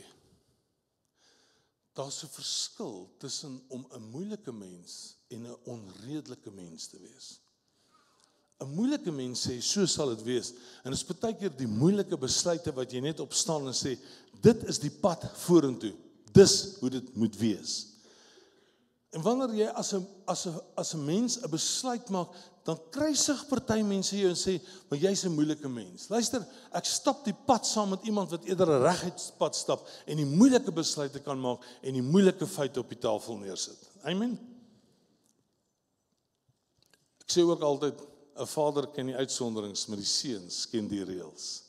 Daar's 1.95 2.23
'n 2.23 2.31
verskil 2.31 3.09
tussen 3.19 3.61
om 3.69 3.85
'n 3.91 4.11
moeilike 4.11 4.51
mens 4.51 5.15
en 5.29 5.47
'n 5.47 5.57
onredelike 5.65 6.51
mens 6.51 6.87
te 6.87 6.97
wees. 6.99 7.39
'n 8.61 8.75
Moeilike 8.75 9.11
mens 9.11 9.47
sê 9.47 9.61
so 9.61 9.85
sal 9.85 10.15
dit 10.15 10.23
wees 10.23 10.53
en 10.83 10.91
dit 10.91 10.99
is 10.99 11.03
baie 11.03 11.33
keer 11.33 11.49
die 11.57 11.67
moeilike 11.67 12.17
besluite 12.17 12.71
wat 12.71 12.91
jy 12.91 13.01
net 13.01 13.19
opstaan 13.19 13.67
en 13.67 13.73
sê 13.73 13.97
dit 14.41 14.63
is 14.69 14.79
die 14.79 14.93
pad 15.01 15.25
vorentoe. 15.45 15.93
Dis 16.31 16.77
hoe 16.79 16.89
dit 16.89 17.15
moet 17.15 17.35
wees. 17.35 17.87
En 19.11 19.23
wanneer 19.25 19.51
jy 19.57 19.67
as 19.75 19.91
'n 19.93 20.05
as 20.25 20.45
'n 20.47 20.59
as 20.75 20.93
'n 20.93 21.05
mens 21.05 21.37
'n 21.37 21.49
besluit 21.49 22.09
maak, 22.09 22.29
dan 22.63 22.79
kruisig 22.89 23.47
party 23.47 23.81
mense 23.81 24.15
jou 24.15 24.29
en 24.29 24.35
sê, 24.35 24.61
"Maar 24.87 24.99
jy's 24.99 25.25
'n 25.25 25.35
moeilike 25.35 25.67
mens." 25.67 26.07
Luister, 26.09 26.47
ek 26.71 26.85
stap 26.85 27.25
die 27.25 27.33
pad 27.33 27.65
saam 27.65 27.89
met 27.89 28.03
iemand 28.03 28.29
wat 28.29 28.45
eerder 28.45 28.67
'n 28.69 28.83
reguit 28.83 29.33
pad 29.37 29.55
stap 29.55 29.87
en 30.05 30.17
die 30.17 30.25
moeilike 30.25 30.71
besluite 30.71 31.19
kan 31.19 31.39
maak 31.39 31.59
en 31.81 31.93
die 31.93 32.01
moeilike 32.01 32.47
feite 32.47 32.79
op 32.79 32.89
die 32.89 32.97
tafel 32.97 33.37
neersit. 33.37 33.89
Amen. 34.03 34.39
Ek 37.19 37.29
sê 37.29 37.41
ook 37.41 37.61
altyd 37.61 37.99
'n 38.37 38.47
vader 38.47 38.87
ken 38.87 39.05
die 39.05 39.15
uitsonderings, 39.15 39.87
maar 39.87 39.97
die 39.97 40.05
seuns 40.05 40.69
ken 40.69 40.87
die 40.87 41.03
reëls. 41.03 41.63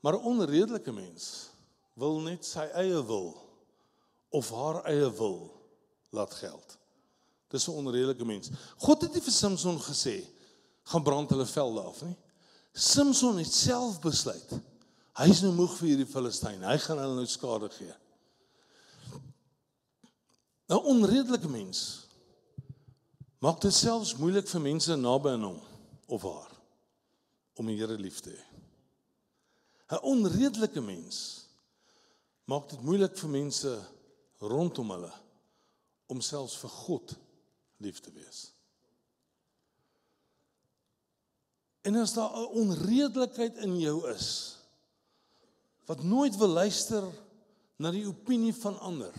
Maar 0.00 0.14
'n 0.14 0.24
onredelike 0.24 0.92
mens 0.92 1.50
wil 1.94 2.20
net 2.20 2.44
sy 2.44 2.66
eie 2.74 3.06
wil 3.06 3.36
of 4.30 4.50
haar 4.50 4.84
eie 4.84 5.10
wil 5.10 5.56
laat 6.10 6.34
geld. 6.34 6.78
Dis 7.48 7.66
'n 7.66 7.70
onredelike 7.70 8.24
mens. 8.24 8.50
God 8.76 9.02
het 9.02 9.12
nie 9.12 9.22
vir 9.22 9.32
Samson 9.32 9.80
gesê 9.80 10.24
gaan 10.82 11.02
brand 11.02 11.30
hulle 11.30 11.46
velde 11.46 11.80
af 11.80 12.02
nie. 12.02 12.16
Samson 12.72 13.38
het 13.38 13.52
self 13.52 14.00
besluit. 14.00 14.50
Hy 15.16 15.28
is 15.30 15.40
nou 15.40 15.52
moeg 15.52 15.76
vir 15.78 15.88
hierdie 15.88 16.06
Filistyn. 16.06 16.62
Hy 16.62 16.76
gaan 16.78 16.98
hulle 16.98 17.14
nou 17.14 17.26
skade 17.26 17.70
gee. 17.70 17.94
'n 20.68 20.82
Onredelike 20.82 21.48
mens 21.48 22.06
maak 23.38 23.60
dit 23.60 23.74
selfs 23.74 24.16
moeilik 24.16 24.48
vir 24.48 24.60
mense 24.60 24.96
naby 24.96 25.28
aan 25.28 25.44
hom 25.44 25.60
of 26.06 26.22
haar 26.22 26.52
om 27.54 27.66
die 27.66 27.76
Here 27.78 27.98
lief 27.98 28.20
te 28.20 28.30
hê. 28.30 28.42
'n 29.94 30.02
Onredelike 30.02 30.80
mens 30.80 31.46
maak 32.44 32.68
dit 32.68 32.82
moeilik 32.82 33.16
vir 33.18 33.30
mense 33.30 33.72
rondom 34.40 34.90
hulle 34.90 35.12
om 36.06 36.20
selfs 36.20 36.58
vir 36.60 36.70
God 36.70 37.16
lief 37.82 38.00
te 38.00 38.12
wees. 38.14 38.50
En 41.86 41.96
as 42.02 42.14
daar 42.14 42.34
'n 42.34 42.52
onredelikheid 42.62 43.56
in 43.56 43.78
jou 43.80 44.10
is 44.10 44.56
wat 45.86 46.02
nooit 46.02 46.36
wil 46.36 46.48
luister 46.48 47.04
na 47.76 47.90
die 47.90 48.06
opinie 48.06 48.54
van 48.54 48.78
ander 48.80 49.14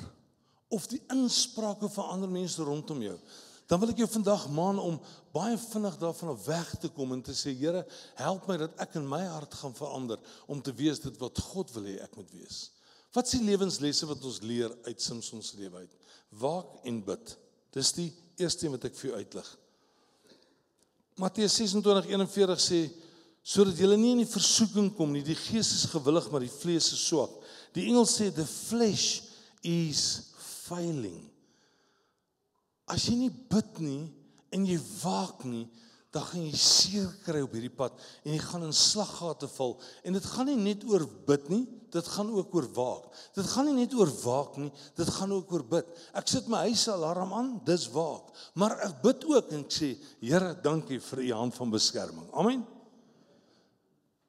of 0.68 0.88
die 0.88 1.02
insprake 1.08 1.90
van 1.90 2.08
ander 2.08 2.30
mense 2.30 2.64
rondom 2.64 3.02
jou, 3.02 3.20
dan 3.68 3.80
wil 3.80 3.90
ek 3.90 3.98
jou 3.98 4.10
vandag 4.10 4.50
maan 4.50 4.80
om 4.80 5.00
baie 5.32 5.58
vinnig 5.58 5.98
daarvan 5.98 6.30
af 6.30 6.46
weg 6.46 6.76
te 6.80 6.90
kom 6.90 7.12
en 7.12 7.22
te 7.22 7.36
sê 7.36 7.54
Here, 7.56 7.86
help 8.16 8.48
my 8.48 8.58
dat 8.58 8.76
ek 8.80 8.96
in 8.96 9.08
my 9.08 9.24
hart 9.26 9.54
gaan 9.54 9.76
verander 9.76 10.20
om 10.48 10.62
te 10.62 10.74
wees 10.74 11.00
dit 11.00 11.18
wat 11.18 11.40
God 11.40 11.72
wil 11.72 11.84
hê 11.84 11.98
ek 12.04 12.16
moet 12.16 12.32
wees. 12.32 12.72
Wat 13.16 13.26
is 13.30 13.38
die 13.38 13.48
lewenslesse 13.48 14.08
wat 14.10 14.24
ons 14.28 14.42
leer 14.44 14.74
uit 14.88 15.02
Samson 15.02 15.44
se 15.44 15.58
lewe 15.60 15.84
uit? 15.86 15.94
Waak 16.42 16.84
en 16.88 17.00
bid. 17.06 17.34
Dis 17.76 17.94
die 17.96 18.12
eerste 18.38 18.66
een 18.66 18.76
wat 18.76 18.88
ek 18.90 18.98
vir 19.00 19.12
jou 19.12 19.22
uitlig. 19.22 19.50
Matteus 21.18 21.56
26:41 21.58 22.62
sê 22.62 22.82
sodat 23.48 23.80
jy 23.80 23.96
nie 23.96 24.12
in 24.12 24.26
die 24.26 24.30
versoeking 24.30 24.92
kom 24.94 25.14
nie. 25.16 25.24
Die 25.24 25.38
gees 25.40 25.72
is 25.74 25.88
gewillig, 25.90 26.28
maar 26.32 26.44
die 26.44 26.52
vlees 26.52 26.92
is 26.92 27.06
swak. 27.08 27.32
Die 27.74 27.88
engel 27.88 28.06
sê 28.06 28.28
the 28.34 28.46
flesh 28.46 29.22
is 29.64 30.34
failing. 30.68 31.24
As 32.88 33.08
jy 33.08 33.16
nie 33.16 33.32
bid 33.32 33.80
nie 33.80 34.12
en 34.52 34.66
jy 34.68 34.78
waak 35.02 35.46
nie, 35.48 35.66
dan 36.16 36.24
gaan 36.24 36.46
jy 36.46 36.56
seer 36.56 37.10
kry 37.26 37.42
op 37.44 37.56
hierdie 37.56 37.74
pad 37.74 37.98
en 38.24 38.32
jy 38.32 38.40
gaan 38.40 38.64
in 38.64 38.76
slaggate 38.76 39.50
val. 39.52 39.76
En 40.08 40.16
dit 40.16 40.30
gaan 40.32 40.48
nie 40.48 40.56
net 40.60 40.86
oor 40.88 41.04
bid 41.28 41.50
nie, 41.52 41.66
dit 41.92 42.08
gaan 42.14 42.32
ook 42.32 42.56
oor 42.56 42.68
waak. 42.78 43.10
Dit 43.36 43.50
gaan 43.52 43.68
nie 43.68 43.76
net 43.82 43.96
oor 43.98 44.12
waak 44.24 44.56
nie, 44.62 44.72
dit 44.96 45.12
gaan 45.18 45.36
ook 45.36 45.52
oor 45.52 45.66
bid. 45.76 45.92
Ek 46.18 46.32
sit 46.32 46.48
my 46.52 46.64
huis 46.70 46.86
alarm 46.94 47.36
aan, 47.36 47.52
dis 47.68 47.90
waak. 47.92 48.32
Maar 48.56 48.78
ek 48.88 48.98
bid 49.04 49.28
ook 49.28 49.52
en 49.52 49.68
ek 49.68 49.76
sê, 49.76 49.92
Here, 50.24 50.56
dankie 50.64 51.02
vir 51.04 51.24
u 51.26 51.30
hand 51.42 51.60
van 51.60 51.76
beskerming. 51.76 52.32
Amen. 52.34 52.64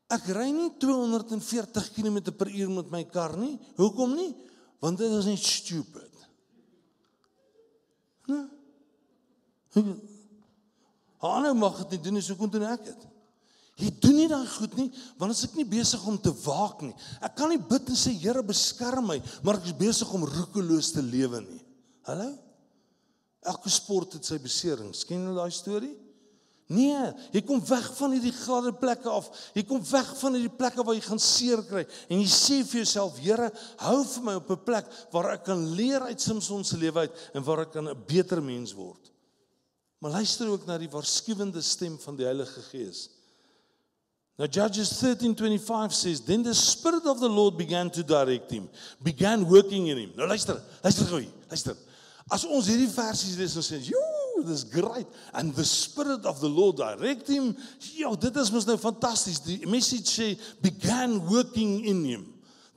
Ek 0.09 0.29
ry 0.33 0.49
nie 0.57 0.71
240 0.81 1.91
km/h 1.95 2.69
met 2.73 2.91
my 2.91 3.03
kar 3.13 3.37
nie. 3.37 3.59
Hoekom 3.77 4.15
nie? 4.17 4.31
Want 4.81 4.99
dit 4.99 5.13
is 5.13 5.27
net 5.29 5.43
stupid. 5.45 6.07
Nee. 8.29 8.47
Hanne 11.23 11.55
mag 11.55 11.79
dit 11.83 11.97
nie 11.97 12.03
doen 12.05 12.19
nie, 12.19 12.25
so 12.25 12.39
kon 12.39 12.51
doen 12.51 12.67
ek 12.69 12.85
dit. 12.87 13.07
Jy 13.79 13.93
doen 14.03 14.17
nie 14.19 14.27
daai 14.31 14.47
goed 14.51 14.75
nie, 14.75 14.89
want 15.21 15.35
as 15.35 15.45
ek 15.47 15.55
nie 15.55 15.67
besig 15.69 16.03
om 16.11 16.17
te 16.19 16.33
waak 16.43 16.83
nie. 16.83 16.95
Ek 17.23 17.37
kan 17.39 17.51
nie 17.53 17.61
bid 17.63 17.93
en 17.93 17.99
sê 17.99 18.11
Here 18.19 18.43
beskerm 18.43 19.07
my, 19.13 19.21
maar 19.47 19.61
ek 19.61 19.71
is 19.71 19.79
besig 19.79 20.11
om 20.15 20.27
roekeloos 20.27 20.91
te 20.97 21.05
lewe 21.05 21.45
nie. 21.45 21.63
Hallo? 22.09 22.33
Elke 23.47 23.71
sport 23.71 24.17
het 24.19 24.27
sy 24.27 24.41
beserings. 24.43 25.05
Ken 25.07 25.29
jy 25.29 25.35
daai 25.37 25.55
storie? 25.55 25.95
Nee, 26.69 27.13
jy 27.33 27.41
kom 27.49 27.63
weg 27.65 27.87
van 27.97 28.13
hierdie 28.13 28.35
gladde 28.43 28.75
plekke 28.77 29.09
af. 29.09 29.31
Jy 29.57 29.63
kom 29.71 29.79
weg 29.89 30.09
van 30.19 30.35
hierdie 30.37 30.53
plekke 30.59 30.85
waar 30.85 30.99
jy 30.99 31.05
gaan 31.07 31.23
seer 31.23 31.63
kry 31.65 31.87
en 32.11 32.19
jy 32.21 32.27
sê 32.29 32.59
vir 32.61 32.83
jouself, 32.83 33.17
Here, 33.25 33.49
hou 33.87 34.03
vir 34.05 34.27
my 34.27 34.35
op 34.37 34.51
'n 34.53 34.65
plek 34.67 34.91
waar 35.15 35.33
ek 35.33 35.45
kan 35.47 35.65
leer 35.79 36.03
uit 36.11 36.21
Samson 36.21 36.65
se 36.65 36.77
lewe 36.77 37.07
uit 37.07 37.15
en 37.33 37.43
waar 37.43 37.63
ek 37.63 37.73
kan 37.73 37.89
'n 37.89 38.05
beter 38.07 38.43
mens 38.43 38.75
word. 38.75 39.09
Maar 39.99 40.11
luister 40.11 40.49
ook 40.49 40.67
na 40.67 40.79
die 40.79 40.91
waarskuwende 40.91 41.61
stem 41.61 41.99
van 42.01 42.17
die 42.17 42.25
Heilige 42.25 42.61
Gees. 42.71 43.09
Now 44.39 44.47
Judges 44.51 44.99
13:25 44.99 45.93
says, 45.93 46.21
"Then 46.25 46.43
the 46.43 46.55
spirit 46.55 47.07
of 47.07 47.19
the 47.19 47.29
Lord 47.29 47.57
began 47.57 47.91
to 47.91 48.05
direct 48.05 48.51
him, 48.51 48.71
began 49.03 49.45
working 49.45 49.89
in 49.89 49.97
him." 49.97 50.13
Nou 50.15 50.29
luister, 50.29 50.63
luister 50.83 51.07
gou 51.07 51.21
hier. 51.21 51.33
Luister. 51.49 51.77
As 52.29 52.45
ons 52.45 52.67
hierdie 52.67 52.89
versies 52.89 53.37
lees, 53.37 53.55
dan 53.55 53.63
sê 53.63 53.77
ons, 53.77 53.89
"Joe, 53.89 54.19
this 54.45 54.65
great 54.65 55.07
and 55.35 55.55
the 55.55 55.65
spirit 55.65 56.25
of 56.25 56.41
the 56.41 56.49
lord 56.49 56.77
direct 56.77 57.29
him 57.29 57.57
ja 57.97 58.15
dit 58.15 58.37
is 58.37 58.51
mos 58.55 58.67
nou 58.69 58.79
fantasties 58.79 59.41
die 59.45 59.67
message 59.67 60.11
sê 60.11 60.29
began 60.65 61.19
working 61.29 61.85
in 61.85 62.05
him 62.05 62.27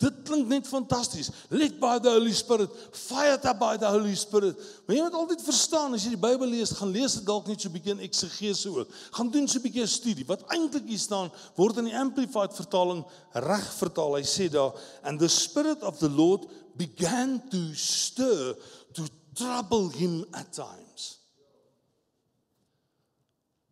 dit 0.02 0.18
klink 0.28 0.50
net 0.50 0.68
fantasties. 0.68 1.30
Led 1.54 1.78
by 1.80 1.98
the 2.02 2.10
holy 2.10 2.34
spirit. 2.34 2.74
Fired 2.94 3.46
up 3.46 3.60
by 3.62 3.78
the 3.78 3.88
holy 3.88 4.16
spirit. 4.20 4.58
Maar 4.86 4.98
jy 4.98 5.06
moet 5.06 5.18
altyd 5.22 5.46
verstaan 5.46 5.96
as 5.98 6.06
jy 6.06 6.16
die 6.16 6.22
bybel 6.22 6.50
lees 6.52 6.74
gaan 6.80 6.94
lees 6.94 7.20
dit 7.20 7.28
dalk 7.28 7.48
net 7.48 7.62
so 7.62 7.70
'n 7.70 7.76
bietjie 7.78 7.96
in 7.96 8.06
eksegese 8.08 8.70
ook 8.70 8.90
gaan 9.18 9.32
doen 9.32 9.48
so 9.48 9.60
'n 9.60 9.66
bietjie 9.66 9.84
'n 9.84 9.88
studie. 9.88 10.26
Wat 10.26 10.46
eintlik 10.50 10.88
hier 10.88 11.00
staan 11.00 11.32
word 11.56 11.78
in 11.78 11.90
die 11.90 11.98
amplified 11.98 12.54
vertaling 12.54 13.06
reg 13.34 13.68
vertaal. 13.78 14.16
Hy 14.18 14.26
sê 14.26 14.50
daar 14.50 14.74
and 15.04 15.20
the 15.20 15.30
spirit 15.30 15.84
of 15.84 16.00
the 16.00 16.10
lord 16.10 16.48
began 16.78 17.42
to 17.50 17.74
stir 17.74 18.56
to 18.94 19.04
trouble 19.34 19.90
him 19.90 20.26
at 20.34 20.52
times 20.52 20.91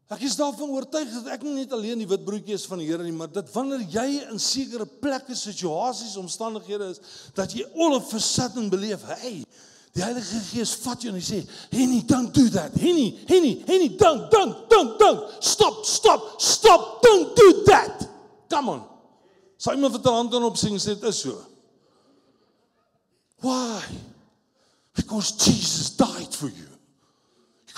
Ek 0.09 0.23
is 0.25 0.35
daarvan 0.39 0.71
oortuig 0.73 1.09
dat 1.13 1.27
ek 1.35 1.43
nie 1.45 1.59
net 1.59 1.73
alleen 1.75 1.99
die 2.01 2.07
wit 2.09 2.23
broodjie 2.25 2.55
is 2.57 2.65
van 2.65 2.79
die 2.81 2.87
Here 2.89 3.03
nie, 3.05 3.13
maar 3.13 3.29
dat 3.29 3.51
wanneer 3.53 3.83
jy 3.93 4.07
in 4.31 4.39
sekere 4.41 4.87
plekke, 4.89 5.35
situasies, 5.37 6.15
omstandighede 6.17 6.87
is, 6.95 7.01
dat 7.37 7.53
jy 7.53 7.67
all 7.77 7.93
of 7.99 8.09
a 8.17 8.21
sudden 8.23 8.71
beleef, 8.73 9.03
hey, 9.21 9.43
die 9.93 10.01
Heilige 10.01 10.41
Gees 10.47 10.73
vat 10.81 11.05
jou 11.05 11.13
en 11.13 11.19
hy 11.19 11.25
sê, 11.25 11.43
"Henny, 11.69 12.01
don't 12.01 12.33
do 12.33 12.47
that. 12.49 12.73
Henny, 12.73 13.19
Henny, 13.27 13.63
Henny, 13.67 13.89
don't, 13.97 14.31
don't, 14.31 14.69
don't, 14.69 14.97
don't. 14.97 15.43
Stop, 15.43 15.85
stop, 15.85 16.41
stop. 16.41 17.01
Don't 17.03 17.35
do 17.35 17.63
that." 17.65 18.07
Come 18.49 18.69
on. 18.69 18.83
Sy 19.57 19.75
moet 19.75 19.91
vir 19.91 20.01
'n 20.01 20.15
hand 20.15 20.33
op 20.33 20.57
sing 20.57 20.77
sê 20.79 20.95
dit 20.95 21.03
is 21.03 21.21
so. 21.21 21.37
Why? 23.41 23.83
Because 24.95 25.31
Jesus 25.37 25.91
died 25.91 26.33
for 26.33 26.47
you. 26.47 26.68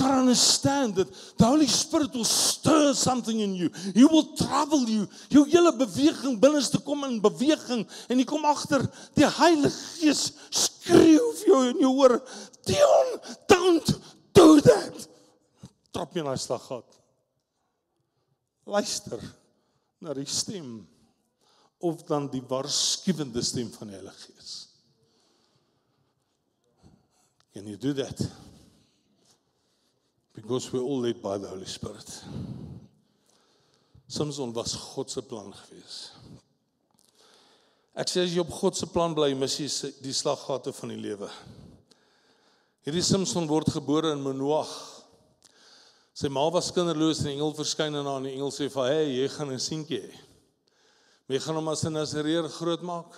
Got 0.01 0.07
to 0.07 0.17
understand 0.17 0.95
that 0.95 1.13
the 1.37 1.45
Holy 1.45 1.67
Spirit 1.67 2.11
will 2.13 2.25
stir 2.25 2.93
something 2.95 3.39
in 3.39 3.53
you. 3.53 3.69
He 3.93 4.03
will 4.03 4.35
trouble 4.35 4.89
you. 4.89 5.07
Jou 5.29 5.45
hele 5.45 5.69
beweging 5.77 6.39
binneste 6.41 6.81
kom 6.81 7.03
in 7.05 7.19
beweging 7.21 7.85
en 8.09 8.17
jy 8.17 8.25
kom 8.25 8.47
agter 8.49 8.81
die 9.13 9.29
Heilige 9.29 9.77
Gees 9.99 10.23
skreeu 10.49 11.27
vir 11.43 11.51
jou 11.51 11.61
in 11.69 11.83
jou 11.85 11.93
oor. 12.01 12.17
Dion, 12.65 13.13
don't 13.45 13.93
do 14.33 14.47
that. 14.65 15.05
Trap 15.93 16.17
jy 16.17 16.25
na 16.25 16.33
die 16.33 16.45
slaggat. 16.47 16.97
Luister 18.65 19.21
na 20.01 20.17
die 20.17 20.25
stem 20.25 20.79
of 21.77 22.01
dan 22.09 22.25
die 22.33 22.41
waarskuwende 22.49 23.45
stem 23.45 23.69
van 23.77 23.93
die 23.93 23.99
Heilige 23.99 24.31
Gees. 24.31 24.55
Can 27.53 27.69
you 27.69 27.77
do 27.77 27.93
that? 27.93 28.17
Because 30.41 30.73
we're 30.73 30.81
all 30.81 30.99
led 30.99 31.21
by 31.21 31.37
the 31.37 31.47
Holy 31.47 31.65
Spirit. 31.65 32.23
Samson 34.07 34.51
was 34.51 34.75
God 34.75 35.09
se 35.09 35.21
plan 35.21 35.53
gewees. 35.53 36.11
Ek 37.95 38.09
sê 38.11 38.23
as 38.25 38.33
jy 38.33 38.41
op 38.43 38.51
God 38.51 38.75
se 38.75 38.87
plan 38.91 39.13
bly, 39.15 39.33
mis 39.35 39.55
jy 39.59 39.91
die 40.03 40.15
slaggate 40.15 40.73
van 40.75 40.91
die 40.91 40.99
lewe. 40.99 41.29
Hierdie 42.87 43.03
Samson 43.05 43.47
word 43.47 43.71
gebore 43.71 44.11
in 44.15 44.23
Manoag. 44.23 44.71
Sy 46.17 46.27
ma 46.27 46.43
was 46.51 46.71
kinderloos 46.75 47.21
en 47.21 47.31
'n 47.31 47.35
engel 47.37 47.53
verskyn 47.55 47.95
aan 47.95 48.05
haar 48.05 48.17
en 48.17 48.27
die 48.27 48.35
engel 48.35 48.51
sê 48.51 48.67
vir 48.67 48.83
haar: 48.83 48.91
"Hey, 48.91 49.07
jy 49.15 49.27
gaan 49.29 49.51
'n 49.51 49.59
seentjie 49.59 50.01
hê. 50.01 50.13
Jy 51.29 51.39
gaan 51.39 51.55
hom 51.55 51.67
as 51.69 51.85
'n 51.85 51.93
Nasareer 51.93 52.49
grootmaak." 52.49 53.13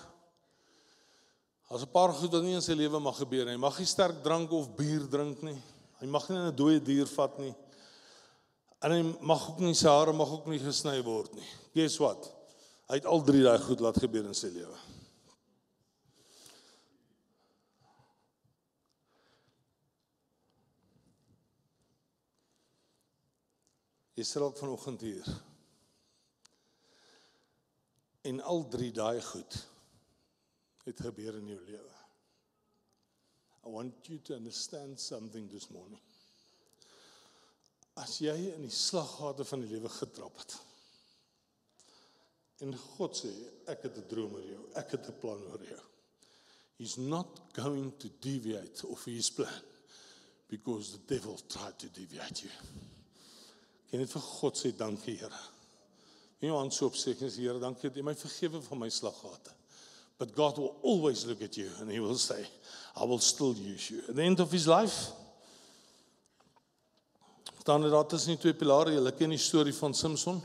As 1.71 1.81
'n 1.81 1.89
paar 1.89 2.13
goed 2.13 2.31
wat 2.31 2.43
nie 2.43 2.53
in 2.53 2.61
sy 2.61 2.73
lewe 2.73 2.99
mag 2.99 3.17
gebeur 3.17 3.45
nie. 3.45 3.57
Mag 3.57 3.79
nie 3.79 3.85
sterk 3.85 4.21
drank 4.23 4.51
of 4.51 4.75
bier 4.75 5.09
drink 5.09 5.41
nie. 5.41 5.61
Hy 6.03 6.09
mag 6.11 6.25
nie 6.27 6.35
'n 6.37 6.55
dooie 6.55 6.79
dier 6.83 7.07
vat 7.07 7.37
nie. 7.39 7.53
En 8.83 8.91
hy 8.91 9.03
mag 9.23 9.43
ook 9.49 9.59
nie 9.63 9.73
sy 9.73 9.87
hare 9.87 10.11
mag 10.11 10.27
ook 10.27 10.49
nie 10.51 10.59
gesny 10.59 10.99
word 11.01 11.31
nie. 11.33 11.47
Guess 11.71 11.95
what? 12.03 12.27
Hy 12.89 12.99
het 12.99 13.05
al 13.07 13.23
drie 13.23 13.43
daai 13.43 13.59
goed 13.63 13.79
laat 13.79 13.95
gebeur 14.03 14.25
in 14.27 14.35
sy 14.35 14.51
lewe. 14.51 14.75
Jy 24.19 24.27
sê 24.27 24.43
ook 24.43 24.59
vanoggend 24.59 25.01
hier. 25.07 25.31
En 28.27 28.41
al 28.41 28.67
drie 28.67 28.91
daai 28.91 29.21
goed 29.21 29.67
het 30.83 30.99
gebeur 30.99 31.39
in 31.39 31.47
jou 31.47 31.63
lewe. 31.63 31.92
I 33.65 33.69
want 33.69 33.93
you 34.09 34.17
to 34.25 34.35
understand 34.35 34.99
something 34.99 35.47
this 35.51 35.69
morning. 35.71 35.99
As 37.95 38.17
jy 38.19 38.35
in 38.55 38.65
die 38.65 38.73
slaggate 38.73 39.45
van 39.45 39.63
die 39.63 39.69
lewe 39.69 39.89
getrap 39.93 40.37
het. 40.41 40.55
En 42.65 42.73
God 42.97 43.15
sê, 43.17 43.31
ek 43.69 43.85
het 43.87 43.97
'n 43.97 44.07
droom 44.07 44.33
oor 44.33 44.45
jou. 44.45 44.63
Ek 44.75 44.91
het 44.91 45.07
'n 45.07 45.19
plan 45.19 45.41
oor 45.51 45.63
jou. 45.63 45.81
He's 46.77 46.97
not 46.97 47.39
going 47.53 47.93
to 47.99 48.09
deviate 48.19 48.87
of 48.87 49.03
his 49.05 49.29
plan 49.29 49.61
because 50.49 50.91
the 50.91 51.15
devil 51.15 51.37
tried 51.47 51.77
to 51.79 51.87
deviate 51.87 52.43
you. 52.43 52.51
Kan 53.89 53.99
jy 53.99 54.07
vir 54.07 54.21
God 54.21 54.57
sê 54.57 54.71
dankie, 54.75 55.17
Here? 55.17 55.41
Nie 56.41 56.51
aan 56.51 56.71
so 56.71 56.85
op 56.85 56.95
sê, 56.95 57.13
Here, 57.13 57.59
dankie 57.59 57.89
dat 57.89 57.95
jy 57.95 58.03
my 58.03 58.15
vergewe 58.15 58.61
van 58.61 58.79
my 58.79 58.89
slaggate. 58.89 59.62
But 60.17 60.35
God 60.35 60.57
will 60.57 60.75
always 60.81 61.25
look 61.25 61.41
at 61.41 61.57
you 61.57 61.69
and 61.79 61.91
he 61.91 61.99
will 61.99 62.17
say, 62.17 62.45
I 62.95 63.03
will 63.05 63.19
still 63.19 63.55
use 63.55 63.89
you. 63.89 64.01
At 64.07 64.15
the 64.15 64.23
end 64.23 64.39
of 64.39 64.51
his 64.51 64.67
life, 64.67 65.11
dan 67.63 67.83
het 67.83 67.91
daar 67.91 68.07
tussen 68.07 68.35
die 68.35 68.41
twee 68.41 68.53
pilare, 68.53 68.91
julle 68.91 69.13
ken 69.15 69.31
die 69.31 69.39
storie 69.39 69.73
van 69.73 69.93
Samson. 69.95 70.41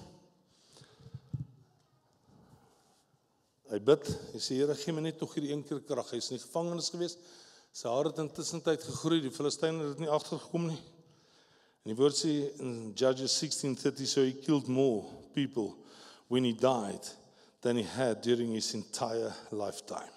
Hy 3.69 3.81
bid, 3.85 4.07
hy 4.33 4.41
sê 4.41 4.61
Here, 4.61 4.77
gee 4.79 4.95
my 4.95 5.03
net 5.05 5.19
nog 5.21 5.35
hierdie 5.35 5.51
een 5.53 5.65
keer 5.67 5.83
krag. 5.85 6.13
Hy's 6.15 6.31
in 6.31 6.39
die 6.39 6.45
gevangenis 6.45 6.93
gewees. 6.95 7.19
Sy 7.75 7.91
hare 7.91 8.13
het 8.13 8.23
intussen 8.23 8.63
tyd 8.65 8.87
gegroei. 8.87 9.19
Die 9.25 9.35
Filistyne 9.35 9.83
het 9.83 9.97
dit 9.97 10.07
nie 10.07 10.13
agtergekom 10.15 10.71
nie. 10.71 10.79
En 11.83 11.91
die 11.93 11.99
woord 11.99 12.17
sê 12.17 12.33
in 12.63 12.95
Judges 12.97 13.35
16:30 13.43 14.07
so 14.07 14.23
he 14.25 14.33
killed 14.33 14.71
more 14.71 15.05
people 15.35 15.75
when 16.29 16.47
he 16.47 16.55
died 16.55 17.13
than 17.61 17.77
he 17.77 17.83
had 17.83 18.23
during 18.23 18.53
his 18.53 18.75
entire 18.75 19.33
lifetime. 19.51 20.15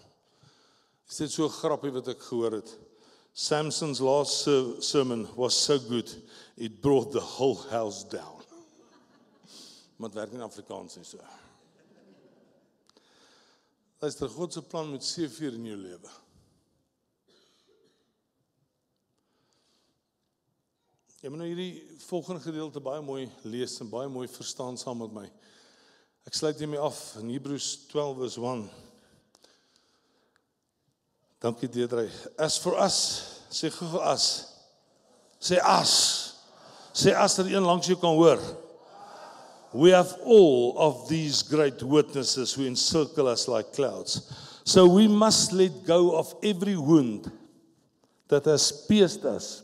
Is 1.10 1.17
dit 1.17 1.32
so 1.32 1.49
grappie 1.49 1.91
wat 1.91 2.08
ek 2.08 2.21
gehoor 2.23 2.60
het? 2.62 2.69
Samson's 3.34 3.99
last 3.99 4.47
sermon 4.84 5.27
was 5.36 5.56
so 5.56 5.80
good 5.80 6.10
it 6.58 6.82
brought 6.82 7.12
the 7.12 7.19
whole 7.19 7.60
house 7.69 8.04
down. 8.04 8.43
Maar 9.97 10.10
werk 10.13 10.34
in 10.34 10.41
Afrikaans 10.41 10.95
nie 10.97 11.06
so. 11.06 11.19
Luister, 14.01 14.30
God 14.30 14.54
se 14.54 14.62
plan 14.62 14.89
met 14.89 15.06
seëvier 15.06 15.54
in 15.60 15.67
jou 15.69 15.77
lewe. 15.77 16.13
Jy 21.21 21.30
moet 21.30 21.43
nou 21.43 21.49
hierdie 21.51 21.99
volgende 22.08 22.41
gedeelte 22.41 22.82
baie 22.82 23.01
mooi 23.06 23.27
lees 23.45 23.75
en 23.84 23.91
baie 23.91 24.10
mooi 24.10 24.25
verstaan 24.32 24.80
saam 24.82 25.04
met 25.04 25.13
my. 25.13 25.27
Ek 26.27 26.38
sluit 26.38 26.60
hiermee 26.62 26.81
af 26.81 26.97
in 27.21 27.31
Hebreërs 27.34 27.88
12 27.91 28.17
vers 28.19 28.38
1. 28.38 28.65
Dankie 31.41 31.69
Deedrey. 31.69 32.10
As 32.38 32.60
for 32.62 32.77
us, 32.77 32.97
sê 33.49 33.71
gou 33.73 34.01
as. 34.05 34.27
Sê 35.41 35.57
as. 35.65 35.93
Sê 36.93 37.15
as 37.17 37.39
dat 37.39 37.49
een 37.49 37.65
langs 37.65 37.89
jou 37.89 37.97
kan 37.97 38.13
hoor. 38.19 38.41
We 39.73 39.95
have 39.95 40.17
all 40.27 40.75
of 40.77 41.07
these 41.07 41.41
great 41.41 41.81
witnesses 41.81 42.53
who 42.53 42.67
encircle 42.67 43.27
us 43.31 43.47
like 43.47 43.73
clouds. 43.73 44.19
So 44.65 44.86
we 44.86 45.07
must 45.07 45.53
let 45.53 45.86
go 45.88 46.17
of 46.17 46.36
every 46.43 46.75
wound 46.75 47.31
that 48.27 48.45
has 48.45 48.71
pierced 48.88 49.25
us 49.25 49.63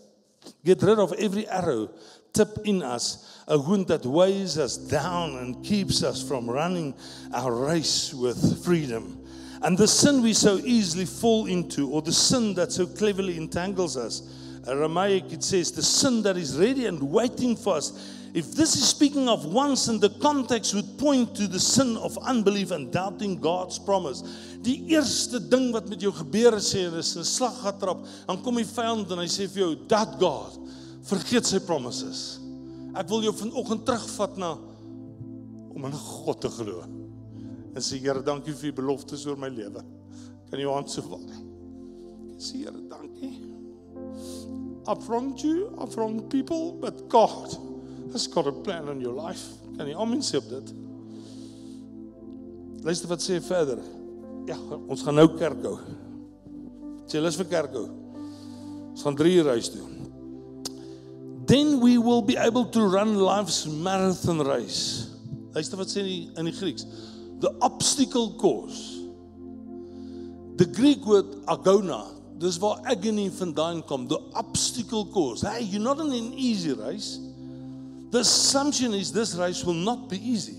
Get 0.64 0.82
rid 0.82 1.00
of 1.00 1.14
every 1.14 1.48
arrow 1.48 1.90
tip 2.38 2.60
in 2.66 2.84
us, 2.84 3.42
a 3.48 3.58
wound 3.58 3.88
that 3.88 4.06
weighs 4.06 4.60
us 4.60 4.78
down 4.78 5.38
and 5.38 5.66
keeps 5.66 6.04
us 6.04 6.22
from 6.22 6.48
running 6.48 6.94
our 7.34 7.52
race 7.52 8.14
with 8.14 8.64
freedom. 8.64 9.24
And 9.64 9.76
the 9.76 9.88
sin 9.88 10.22
we 10.22 10.34
so 10.34 10.58
easily 10.58 11.06
fall 11.06 11.48
into, 11.48 11.90
or 11.90 12.04
the 12.04 12.14
sin 12.14 12.54
that 12.54 12.72
so 12.72 12.86
cleverly 12.86 13.38
entangles 13.38 13.98
us. 13.98 14.22
Aramaic, 14.68 15.32
it 15.32 15.44
says, 15.44 15.72
the 15.72 15.82
sin 15.82 16.22
that 16.24 16.38
is 16.38 16.58
ready 16.58 16.86
and 16.86 17.02
waiting 17.02 17.56
for 17.56 17.78
us. 17.78 18.14
If 18.36 18.52
this 18.52 18.76
is 18.76 18.88
speaking 18.88 19.28
of 19.28 19.46
one 19.46 19.76
sin, 19.76 20.00
the 20.00 20.12
context 20.22 20.76
would 20.76 21.00
point 21.00 21.34
to 21.38 21.48
the 21.48 21.60
sin 21.60 21.98
of 21.98 22.20
unbelief 22.20 22.70
and 22.70 22.92
doubting 22.92 23.40
God's 23.40 23.80
promise. 23.80 24.22
Die 24.62 24.84
eerste 24.92 25.40
ding 25.40 25.72
wat 25.74 25.90
met 25.90 26.04
jou 26.04 26.12
gebeur 26.12 26.52
het 26.60 26.68
sê 26.68 26.86
is 27.00 27.16
'n 27.16 27.24
slag 27.24 27.56
getrap, 27.64 28.06
dan 28.28 28.44
kom 28.44 28.56
die 28.56 28.66
vyand 28.66 29.10
en 29.12 29.18
hy 29.18 29.26
sê 29.26 29.50
vir 29.50 29.64
jou, 29.64 29.76
"That 29.88 30.20
God 30.20 30.60
vergeet 31.10 31.48
sy 31.48 31.60
promises." 31.64 32.40
Ek 32.98 33.10
wil 33.12 33.28
jou 33.28 33.34
vanoggend 33.44 33.86
terugvat 33.86 34.38
na 34.42 34.56
om 35.78 35.86
in 35.86 35.94
God 35.94 36.42
te 36.42 36.50
glo. 36.50 36.82
En 37.78 37.84
sê 37.86 38.00
Here, 38.02 38.24
dankie 38.26 38.56
vir 38.58 38.72
u 38.72 38.78
beloftes 38.80 39.26
oor 39.28 39.38
my 39.38 39.52
lewe. 39.54 39.84
Kan 40.50 40.60
jy 40.60 40.72
aan 40.72 40.88
so 40.90 41.04
val? 41.06 41.22
Sê 42.42 42.64
Here, 42.64 42.82
dankie. 42.90 43.36
I've 44.88 45.08
wronged 45.10 45.44
you, 45.44 45.70
I've 45.78 45.96
wronged 45.98 46.30
people, 46.32 46.72
but 46.72 47.10
God 47.10 47.58
has 48.14 48.26
got 48.26 48.48
a 48.48 48.52
plan 48.52 48.88
in 48.90 49.02
your 49.02 49.14
life. 49.14 49.60
Kan 49.78 49.86
jy 49.86 49.94
amen 50.00 50.24
sê 50.26 50.40
op 50.40 50.48
dit? 50.50 50.74
Luister 52.88 53.12
wat 53.12 53.22
sê 53.22 53.38
verder. 53.44 53.84
Ja, 54.48 54.58
ons 54.88 55.04
gaan 55.04 55.20
nou 55.20 55.28
kerk 55.36 55.62
hou. 55.68 55.76
Sê 57.12 57.20
lus 57.22 57.38
vir 57.38 57.50
kerk 57.52 57.76
hou. 57.76 57.86
Ons 58.94 59.04
gaan 59.06 59.18
3 59.20 59.34
uur 59.42 59.52
huis 59.58 59.70
toe. 59.76 59.84
Then 61.48 61.80
we 61.80 61.98
will 61.98 62.22
be 62.22 62.36
able 62.36 62.66
to 62.66 62.82
run 62.82 63.16
life's 63.16 63.66
marathon 63.66 64.40
race. 64.40 65.16
Luister 65.56 65.78
wat 65.78 65.88
sê 65.88 66.04
in 66.04 66.08
die, 66.10 66.40
in 66.40 66.46
die 66.46 66.52
Grieks. 66.52 66.84
The 67.40 67.56
obstacle 67.62 68.36
course. 68.36 69.00
The 70.58 70.66
Greek 70.66 71.06
word 71.06 71.48
agona. 71.48 72.04
Dis 72.38 72.60
waar 72.60 72.84
agony 72.86 73.30
vandaan 73.32 73.86
kom. 73.88 74.10
The 74.12 74.20
obstacle 74.36 75.06
course. 75.06 75.42
Hey, 75.48 75.64
you're 75.64 75.82
not 75.82 76.00
in 76.00 76.12
an 76.12 76.34
easy 76.36 76.74
race. 76.74 77.18
The 78.12 78.20
assumption 78.20 78.94
is 78.94 79.12
this 79.12 79.36
race 79.36 79.64
will 79.64 79.74
not 79.74 80.10
be 80.10 80.18
easy, 80.18 80.56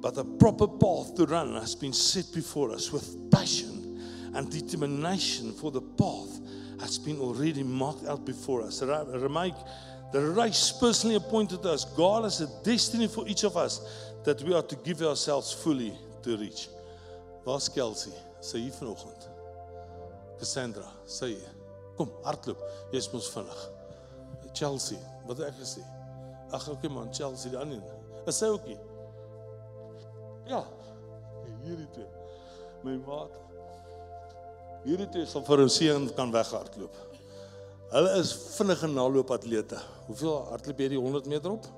but 0.00 0.16
a 0.18 0.24
proper 0.24 0.66
path 0.66 1.14
to 1.16 1.26
run 1.26 1.54
has 1.54 1.74
been 1.74 1.92
set 1.92 2.32
before 2.32 2.72
us 2.72 2.92
with 2.92 3.30
passion 3.30 4.32
and 4.34 4.50
determination 4.50 5.52
for 5.52 5.70
the 5.70 5.80
path 5.80 6.40
has 6.80 6.98
been 6.98 7.18
already 7.18 7.64
marked 7.64 8.06
out 8.06 8.24
before 8.24 8.62
us. 8.62 8.82
Remind 8.82 9.54
the 10.12 10.20
race 10.20 10.72
personally 10.72 11.16
appointed 11.16 11.64
us. 11.66 11.84
God 11.84 12.24
has 12.24 12.40
a 12.40 12.48
destiny 12.62 13.08
for 13.08 13.26
each 13.26 13.44
of 13.44 13.56
us 13.56 13.80
that 14.24 14.42
we 14.42 14.54
are 14.54 14.62
to 14.62 14.76
give 14.76 15.02
ourselves 15.02 15.52
fully 15.52 15.92
to 16.22 16.36
reach. 16.36 16.68
Waar's 17.44 17.68
Kelsey? 17.68 18.12
Sy 18.40 18.58
hier 18.58 18.72
vanoggend. 18.72 19.24
Cassandra, 20.38 20.86
sy 21.06 21.32
hier. 21.34 21.54
Kom, 21.96 22.10
hardloop. 22.24 22.60
Jy's 22.92 23.08
mos 23.12 23.30
vinnig. 23.32 23.62
Chelsea, 24.54 24.98
wat 25.26 25.40
ek 25.46 25.56
gesê. 25.58 25.82
Ag 26.54 26.68
okay 26.72 26.90
man, 26.92 27.10
Chelsea 27.12 27.50
die 27.52 27.58
ander. 27.60 27.82
Is 28.28 28.38
sy 28.38 28.50
ookie? 28.52 28.78
Ja. 30.48 30.62
Hierdie 31.64 31.88
twee. 31.96 32.06
My 32.84 32.96
maat. 33.02 33.34
Hierdie 34.86 35.08
twee 35.12 35.26
sal 35.28 35.44
vir 35.48 35.64
ons 35.64 35.80
seën 35.80 36.08
kan 36.16 36.32
weghardloop. 36.32 36.94
Hulle 37.88 38.10
is 38.20 38.32
vinnige 38.56 38.86
naloopatlete. 38.92 39.78
Hoeveel 40.06 40.34
hardloop 40.50 40.80
jy 40.82 40.88
die 40.92 40.98
100 41.00 41.28
meter 41.32 41.54
op? 41.54 41.68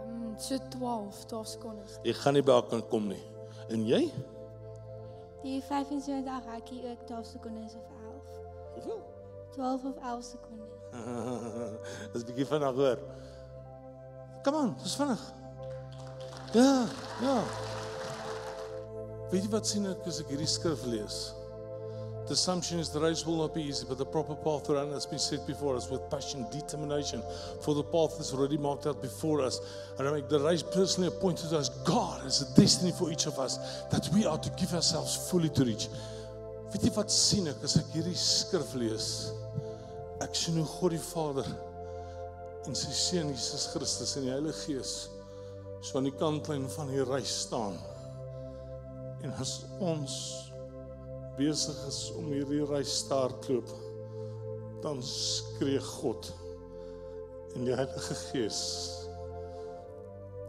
Ehm 0.00 0.22
um, 0.24 0.32
so 0.42 0.58
12, 0.72 1.20
12 1.30 1.46
sekondes. 1.52 1.98
Ek 2.02 2.18
gaan 2.22 2.34
nie 2.34 2.42
by 2.42 2.56
haar 2.56 2.66
kan 2.70 2.82
kom 2.90 3.06
nie. 3.12 3.22
En 3.70 3.84
jy? 3.86 4.00
Die 5.44 5.60
25 5.68 6.50
hakkie 6.50 6.80
ook 6.90 7.06
12 7.06 7.30
sekondes 7.36 7.78
of 7.78 7.86
11. 7.94 8.42
Hoeveel? 8.74 9.00
12 9.54 9.86
of 9.92 10.02
11 10.02 10.24
sekondes. 10.32 10.74
Dis 12.12 12.22
'n 12.22 12.26
bietjie 12.26 12.46
vinnig 12.50 12.74
hoor. 12.82 12.98
Kom 14.42 14.54
aan, 14.54 14.76
dis 14.82 14.94
vinnig. 14.98 15.22
Ja, 16.54 16.86
ja. 17.22 17.38
Weet 19.30 19.42
jy 19.42 19.50
wat 19.50 19.66
sien 19.66 19.86
ek 19.90 20.06
as 20.06 20.20
ek 20.22 20.30
hierdie 20.30 20.50
skrif 20.50 20.84
lees? 20.86 21.35
The 22.26 22.32
assumption 22.32 22.80
is 22.80 22.88
the 22.88 22.98
race 22.98 23.24
will 23.24 23.36
not 23.36 23.54
be 23.54 23.62
easy, 23.62 23.86
but 23.88 23.98
the 23.98 24.04
proper 24.04 24.34
path 24.34 24.64
to 24.64 24.72
run 24.74 24.90
has 24.90 25.06
been 25.06 25.18
set 25.20 25.46
before 25.46 25.76
us 25.76 25.88
with 25.88 26.10
passion, 26.10 26.44
determination, 26.50 27.22
for 27.62 27.72
the 27.72 27.84
path 27.84 28.18
is 28.18 28.34
already 28.34 28.58
marked 28.58 28.86
out 28.86 29.00
before 29.00 29.42
us. 29.42 29.60
And 29.96 30.08
I 30.08 30.10
make 30.10 30.28
the 30.28 30.40
race 30.40 30.62
personally 30.62 31.06
appointed 31.06 31.50
to 31.50 31.58
us. 31.58 31.68
God 31.84 32.24
has 32.24 32.42
a 32.42 32.60
destiny 32.60 32.90
for 32.90 33.12
each 33.12 33.26
of 33.26 33.38
us 33.38 33.84
that 33.92 34.08
we 34.12 34.26
are 34.26 34.38
to 34.38 34.50
give 34.58 34.74
ourselves 34.74 35.30
fully 35.30 35.50
to 35.50 35.64
reach. 35.64 35.86
Weet 36.72 36.82
jy 36.82 36.90
wat 36.96 37.12
sien 37.14 37.46
ek 37.46 37.62
as 37.64 37.76
ek 37.78 37.92
hierdie 37.94 38.18
skrif 38.18 38.72
lees? 38.74 39.06
Ek 40.24 40.34
sien 40.34 40.58
hoe 40.58 40.66
God 40.66 40.96
die 40.96 41.02
Vader 41.04 41.46
en 42.66 42.74
sy 42.74 42.90
seun 42.90 43.30
Jesus 43.30 43.68
Christus 43.70 44.16
en 44.18 44.26
die 44.26 44.32
Heilige 44.34 44.58
Gees 44.64 44.96
so 45.78 46.00
aan 46.00 46.08
die 46.08 46.16
kantlyn 46.18 46.66
van 46.74 46.90
die 46.90 47.04
reis 47.06 47.30
staan. 47.46 47.78
En 49.22 49.30
as 49.38 49.60
ons 49.78 50.16
besig 51.38 51.78
is 51.88 52.00
om 52.16 52.30
hierdie 52.32 52.64
reis 52.68 52.98
te 53.08 53.14
hardloop, 53.14 53.70
dan 54.84 55.00
skree 55.04 55.80
God 56.00 56.30
en 57.56 57.64
die 57.68 57.76
Heilige 57.76 58.18
Gees 58.28 58.60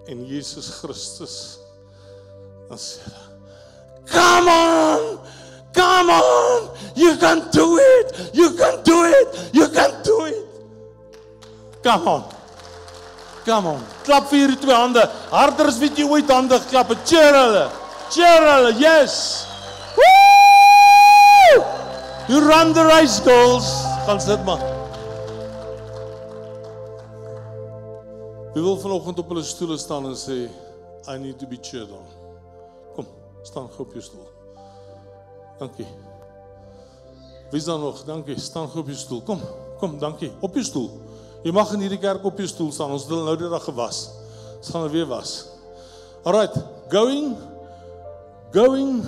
en 0.08 0.26
Jesus 0.28 0.70
Christus 0.82 1.38
dan 2.68 2.80
sê 2.80 3.04
hy 3.08 3.28
Come 4.08 4.50
on! 4.50 5.20
Come 5.74 6.12
on! 6.12 6.70
You 6.96 7.18
can 7.18 7.44
do 7.52 7.78
it! 7.78 8.32
You 8.34 8.56
can 8.56 8.84
do 8.84 9.04
it! 9.04 9.28
You 9.54 9.68
can 9.68 9.92
do 10.04 10.26
it! 10.26 10.46
Come 11.84 12.08
on. 12.08 12.24
Come 13.46 13.68
on. 13.68 13.84
Klap 14.04 14.28
vir 14.32 14.46
hierdie 14.46 14.60
twee 14.60 14.76
hande. 14.76 15.04
Harder 15.32 15.70
as 15.72 15.80
wat 15.80 16.00
jy 16.00 16.08
ooit 16.08 16.32
hande 16.32 16.58
geklap 16.66 16.92
het. 16.92 17.04
Cheer 17.08 17.36
hulle. 17.36 17.66
Cheer 18.12 18.48
hulle. 18.48 18.74
Yes. 18.80 19.47
You 22.28 22.44
run 22.44 22.74
the 22.74 22.84
race 22.84 23.22
goals. 23.24 23.68
Gaan 24.06 24.22
sit 24.22 24.44
maar. 24.46 24.60
Wie 28.54 28.64
wil 28.64 28.78
vanoggend 28.78 29.20
op 29.20 29.28
hulle 29.28 29.44
stoele 29.44 29.78
staan 29.78 30.06
en 30.06 30.16
sê 30.16 30.38
I 31.08 31.18
need 31.18 31.40
to 31.40 31.48
be 31.48 31.58
cheered 31.62 31.92
on. 31.92 32.06
Kom, 32.96 33.08
staan 33.42 33.70
gou 33.72 33.88
op 33.88 33.94
jou 33.96 34.04
stoel. 34.04 34.28
Dankie. 35.58 35.88
Wie 37.50 37.60
is 37.60 37.66
daar 37.66 37.80
nog? 37.80 38.04
Dankie. 38.04 38.40
Staan 38.40 38.68
gou 38.70 38.84
op 38.84 38.90
jou 38.92 38.98
stoel. 38.98 39.22
Kom. 39.22 39.42
Kom, 39.80 40.00
dankie. 40.00 40.32
Op 40.40 40.54
jou 40.54 40.66
stoel. 40.66 40.90
Jy 41.46 41.54
mag 41.56 41.72
in 41.78 41.86
hierdie 41.86 42.02
kerk 42.02 42.26
op 42.28 42.38
jou 42.38 42.48
stoel 42.50 42.72
staan. 42.76 42.92
Ons 42.92 43.06
het 43.08 43.14
nou 43.14 43.38
die 43.40 43.50
dag 43.50 43.64
gewas. 43.64 44.10
Ons 44.58 44.74
gaan 44.74 44.90
weer 44.92 45.08
was. 45.08 45.46
Alright, 46.28 46.60
going 46.92 47.38
going 48.52 49.06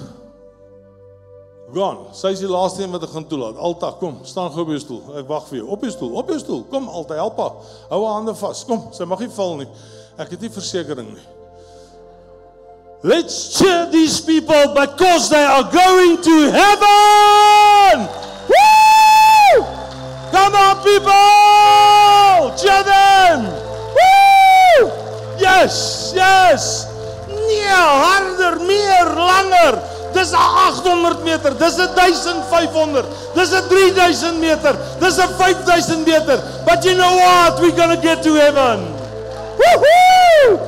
Gaan. 1.74 1.98
Sy 2.18 2.32
is 2.34 2.42
die 2.42 2.50
laaste 2.50 2.84
een 2.84 2.94
wat 2.94 3.04
ek 3.06 3.12
gaan 3.14 3.28
toelaat. 3.30 3.58
Alta, 3.58 3.92
kom, 4.00 4.20
staan 4.26 4.50
gou 4.54 4.64
op 4.66 4.72
jou 4.74 4.80
stoel. 4.82 5.02
Ek 5.22 5.28
wag 5.30 5.46
vir 5.50 5.60
jou. 5.60 5.68
Op 5.76 5.84
jou 5.86 5.92
stoel, 5.94 6.14
op 6.18 6.32
jou 6.34 6.40
stoel. 6.42 6.64
Kom, 6.72 6.88
Alta, 6.90 7.18
help 7.20 7.38
haar. 7.38 7.74
Hou 7.92 8.00
haar 8.06 8.16
hande 8.20 8.34
vas. 8.40 8.64
Kom, 8.66 8.88
sy 8.96 9.06
mag 9.10 9.22
nie 9.22 9.30
val 9.36 9.60
nie. 9.62 9.68
Ek 10.20 10.34
het 10.34 10.42
nie 10.42 10.52
versekerings 10.54 11.20
nie. 11.20 11.28
Let's 13.02 13.58
cheer 13.58 13.86
these 13.92 14.20
people 14.20 14.74
because 14.76 15.30
they 15.30 15.44
are 15.44 15.64
going 15.64 16.20
to 16.20 16.38
heaven. 16.52 18.10
Woo! 18.52 19.64
Come 20.34 20.56
on 20.56 20.76
people! 20.84 22.58
Cheer 22.60 22.84
them! 22.84 23.48
Woo! 23.96 24.92
Yes, 25.40 26.12
yes. 26.14 26.88
Nee, 27.30 27.72
harder, 27.72 28.60
meer, 28.68 29.16
langer. 29.16 29.99
Dis 30.14 30.32
'n 30.34 30.38
800 30.38 31.24
meter, 31.24 31.52
dis 31.54 31.78
'n 31.78 31.88
1500, 31.96 33.06
dis 33.36 33.52
'n 33.54 33.64
3000 33.70 34.40
meter, 34.40 34.74
dis 35.00 35.18
'n 35.20 35.30
5000 35.38 36.04
meter. 36.06 36.38
But 36.66 36.84
you 36.86 36.96
know 36.96 37.16
what? 37.16 37.60
We're 37.62 37.76
going 37.76 37.96
to 37.96 38.02
get 38.02 38.24
to 38.24 38.34
heaven. 38.34 38.80
Woohoo! 39.60 40.60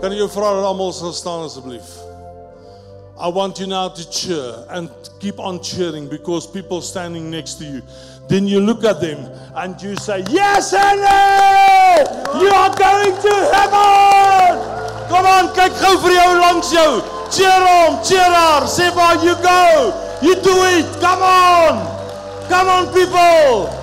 Kan 0.00 0.12
jy 0.16 0.26
vra 0.32 0.54
dat 0.56 0.64
almal 0.64 0.92
sal 0.96 1.12
staan 1.12 1.44
asseblief? 1.44 2.00
I 3.20 3.28
want 3.28 3.58
you 3.60 3.66
now 3.66 3.88
to 3.88 4.10
cheer 4.10 4.64
and 4.70 4.88
keep 5.20 5.38
on 5.38 5.60
cheering 5.60 6.08
because 6.08 6.46
people 6.46 6.80
standing 6.80 7.28
next 7.30 7.54
to 7.60 7.64
you. 7.64 7.82
Then 8.28 8.46
you 8.46 8.60
look 8.60 8.82
at 8.82 9.00
them 9.02 9.28
and 9.56 9.80
you 9.82 9.94
say, 9.96 10.24
Yes, 10.30 10.70
Henry! 10.70 12.00
You 12.40 12.48
are 12.48 12.74
going 12.74 13.12
to 13.20 13.34
heaven! 13.52 14.79
Come 15.10 15.26
on, 15.26 15.50
kyk 15.58 15.74
gou 15.82 15.96
vir 16.06 16.16
jou 16.16 16.30
langs 16.38 16.70
jou. 16.72 17.02
Cheer 17.34 17.66
hom, 17.66 17.98
cheer 18.06 18.32
haar. 18.38 18.70
Sê 18.70 18.88
waar 18.94 19.18
you 19.26 19.34
go. 19.42 19.60
You 20.22 20.38
do 20.38 20.56
it. 20.78 20.86
Come 21.02 21.22
on. 21.26 21.84
Come 22.48 22.68
on 22.68 22.92
people. 22.94 23.80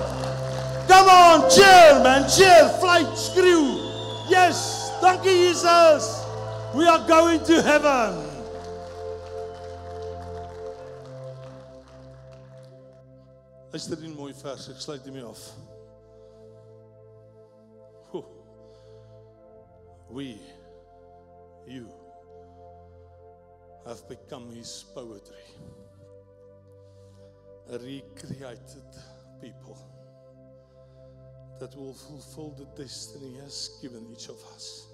Come 0.88 1.08
on, 1.08 1.50
cheer 1.50 2.00
man, 2.02 2.28
cheer, 2.30 2.66
flight, 2.80 3.12
screw. 3.14 3.76
Yes, 4.28 4.90
dankie 5.02 5.52
Jesus. 5.52 6.24
We 6.74 6.86
are 6.88 7.04
going 7.06 7.44
to 7.44 7.60
heaven. 7.60 8.24
Luister 13.70 14.00
die 14.00 14.08
mooi 14.08 14.32
vers, 14.32 14.64
ek 14.72 14.80
sluit 14.80 15.04
hiermee 15.04 15.26
af. 15.28 15.42
Ho. 18.14 18.24
We 20.08 20.38
you 21.68 21.88
have 23.86 24.08
become 24.08 24.50
his 24.50 24.84
poetry. 24.94 25.36
A 27.70 27.78
recreated 27.78 28.90
people 29.40 29.78
that 31.60 31.74
will 31.76 31.94
fulfill 31.94 32.50
the 32.50 32.82
destiny 32.82 33.32
he 33.32 33.38
has 33.38 33.78
given 33.82 34.06
each 34.12 34.28
of 34.28 34.36
us. 34.54 34.86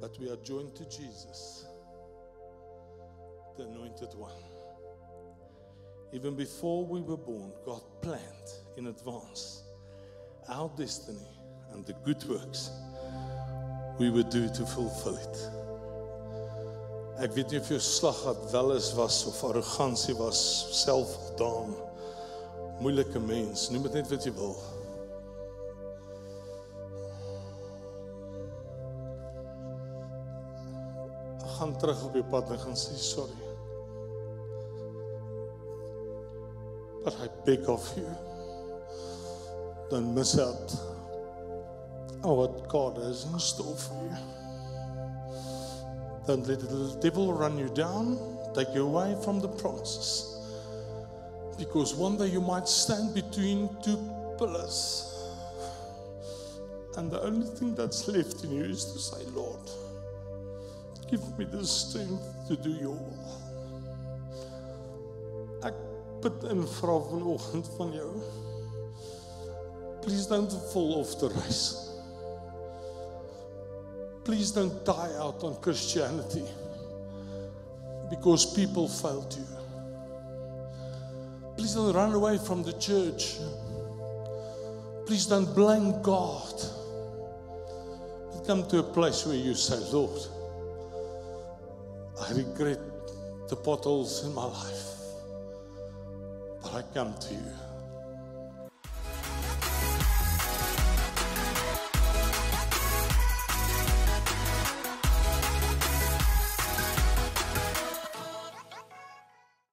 But 0.00 0.18
we 0.20 0.30
are 0.30 0.36
joined 0.36 0.74
to 0.76 0.84
Jesus, 0.88 1.66
the 3.56 3.64
anointed 3.64 4.14
one. 4.14 4.32
Even 6.12 6.34
before 6.34 6.84
we 6.84 7.00
were 7.00 7.16
born, 7.16 7.52
God 7.64 7.82
planned 8.02 8.50
in 8.76 8.88
advance 8.88 9.62
our 10.48 10.70
destiny 10.76 11.28
and 11.72 11.84
the 11.86 11.92
good 12.04 12.22
works 12.24 12.70
we 13.98 14.10
would 14.10 14.30
do 14.30 14.48
to 14.48 14.66
fulfill 14.66 15.16
it. 15.16 15.40
Ek 17.20 17.34
weet 17.36 17.52
nie 17.52 17.60
of 17.60 17.68
jou 17.68 17.80
slag 17.84 18.16
gehad 18.22 18.44
wel 18.52 18.72
is 18.78 18.92
was 18.96 19.22
of 19.28 19.42
arrogansie 19.44 20.16
was, 20.16 20.40
selfvoldaan, 20.80 21.74
moeilike 22.80 23.20
mens, 23.20 23.68
noem 23.70 23.88
dit 23.88 24.00
net 24.00 24.12
wat 24.12 24.24
jy 24.24 24.32
wil. 24.38 24.56
gaan 31.60 31.76
terug 31.76 32.04
op 32.04 32.14
jou 32.16 32.24
pad 32.24 32.50
en 32.50 32.58
gaan 32.58 32.76
sê 32.76 32.94
sorry. 32.96 33.36
But 37.04 37.18
I 37.20 37.28
beg 37.44 37.68
of 37.68 37.84
you. 37.96 38.08
Don't 39.90 40.14
miss 40.14 40.38
out 40.38 40.72
what 42.22 42.68
God 42.68 42.96
has 42.98 43.24
in 43.24 43.38
store 43.38 43.76
for 43.76 43.94
you. 44.04 44.16
Don't 46.26 46.46
let 46.46 46.60
the 46.60 46.98
devil 47.00 47.32
run 47.32 47.58
you 47.58 47.68
down, 47.68 48.18
take 48.54 48.68
you 48.74 48.86
away 48.86 49.16
from 49.24 49.40
the 49.40 49.48
promises. 49.48 50.36
Because 51.58 51.94
one 51.94 52.16
day 52.16 52.26
you 52.26 52.40
might 52.40 52.68
stand 52.68 53.14
between 53.14 53.68
two 53.82 53.98
pillars. 54.38 55.06
And 56.96 57.10
the 57.10 57.22
only 57.22 57.46
thing 57.46 57.74
that's 57.74 58.08
left 58.08 58.44
in 58.44 58.52
you 58.52 58.64
is 58.64 58.84
to 58.92 58.98
say, 58.98 59.24
Lord, 59.32 59.70
give 61.10 61.38
me 61.38 61.44
the 61.44 61.64
strength 61.66 62.22
to 62.48 62.56
do 62.56 62.70
your 62.70 62.90
will. 62.90 63.40
Ek 65.64 65.74
bid 66.22 66.44
en 66.50 66.64
vra 66.78 66.96
vanoggend 67.10 67.68
van 67.76 67.92
jou. 67.92 68.10
Please 70.02 70.26
don't 70.26 70.52
fall 70.72 71.00
off 71.00 71.18
the 71.20 71.28
race. 71.28 71.89
Please 74.24 74.52
don't 74.52 74.84
die 74.84 75.12
out 75.18 75.42
on 75.42 75.56
Christianity 75.60 76.44
because 78.10 78.54
people 78.54 78.88
failed 78.88 79.34
you. 79.38 79.46
Please 81.56 81.74
don't 81.74 81.94
run 81.94 82.12
away 82.12 82.38
from 82.38 82.62
the 82.62 82.72
church. 82.74 83.36
Please 85.06 85.26
don't 85.26 85.54
blame 85.54 86.00
God. 86.02 86.54
But 88.32 88.46
come 88.46 88.66
to 88.68 88.78
a 88.78 88.82
place 88.82 89.26
where 89.26 89.36
you 89.36 89.54
say, 89.54 89.78
Lord, 89.92 90.20
I 92.20 92.32
regret 92.32 92.78
the 93.48 93.56
potholes 93.56 94.24
in 94.24 94.34
my 94.34 94.44
life, 94.44 94.86
but 96.62 96.74
I 96.74 96.82
come 96.94 97.14
to 97.18 97.34
you. 97.34 97.69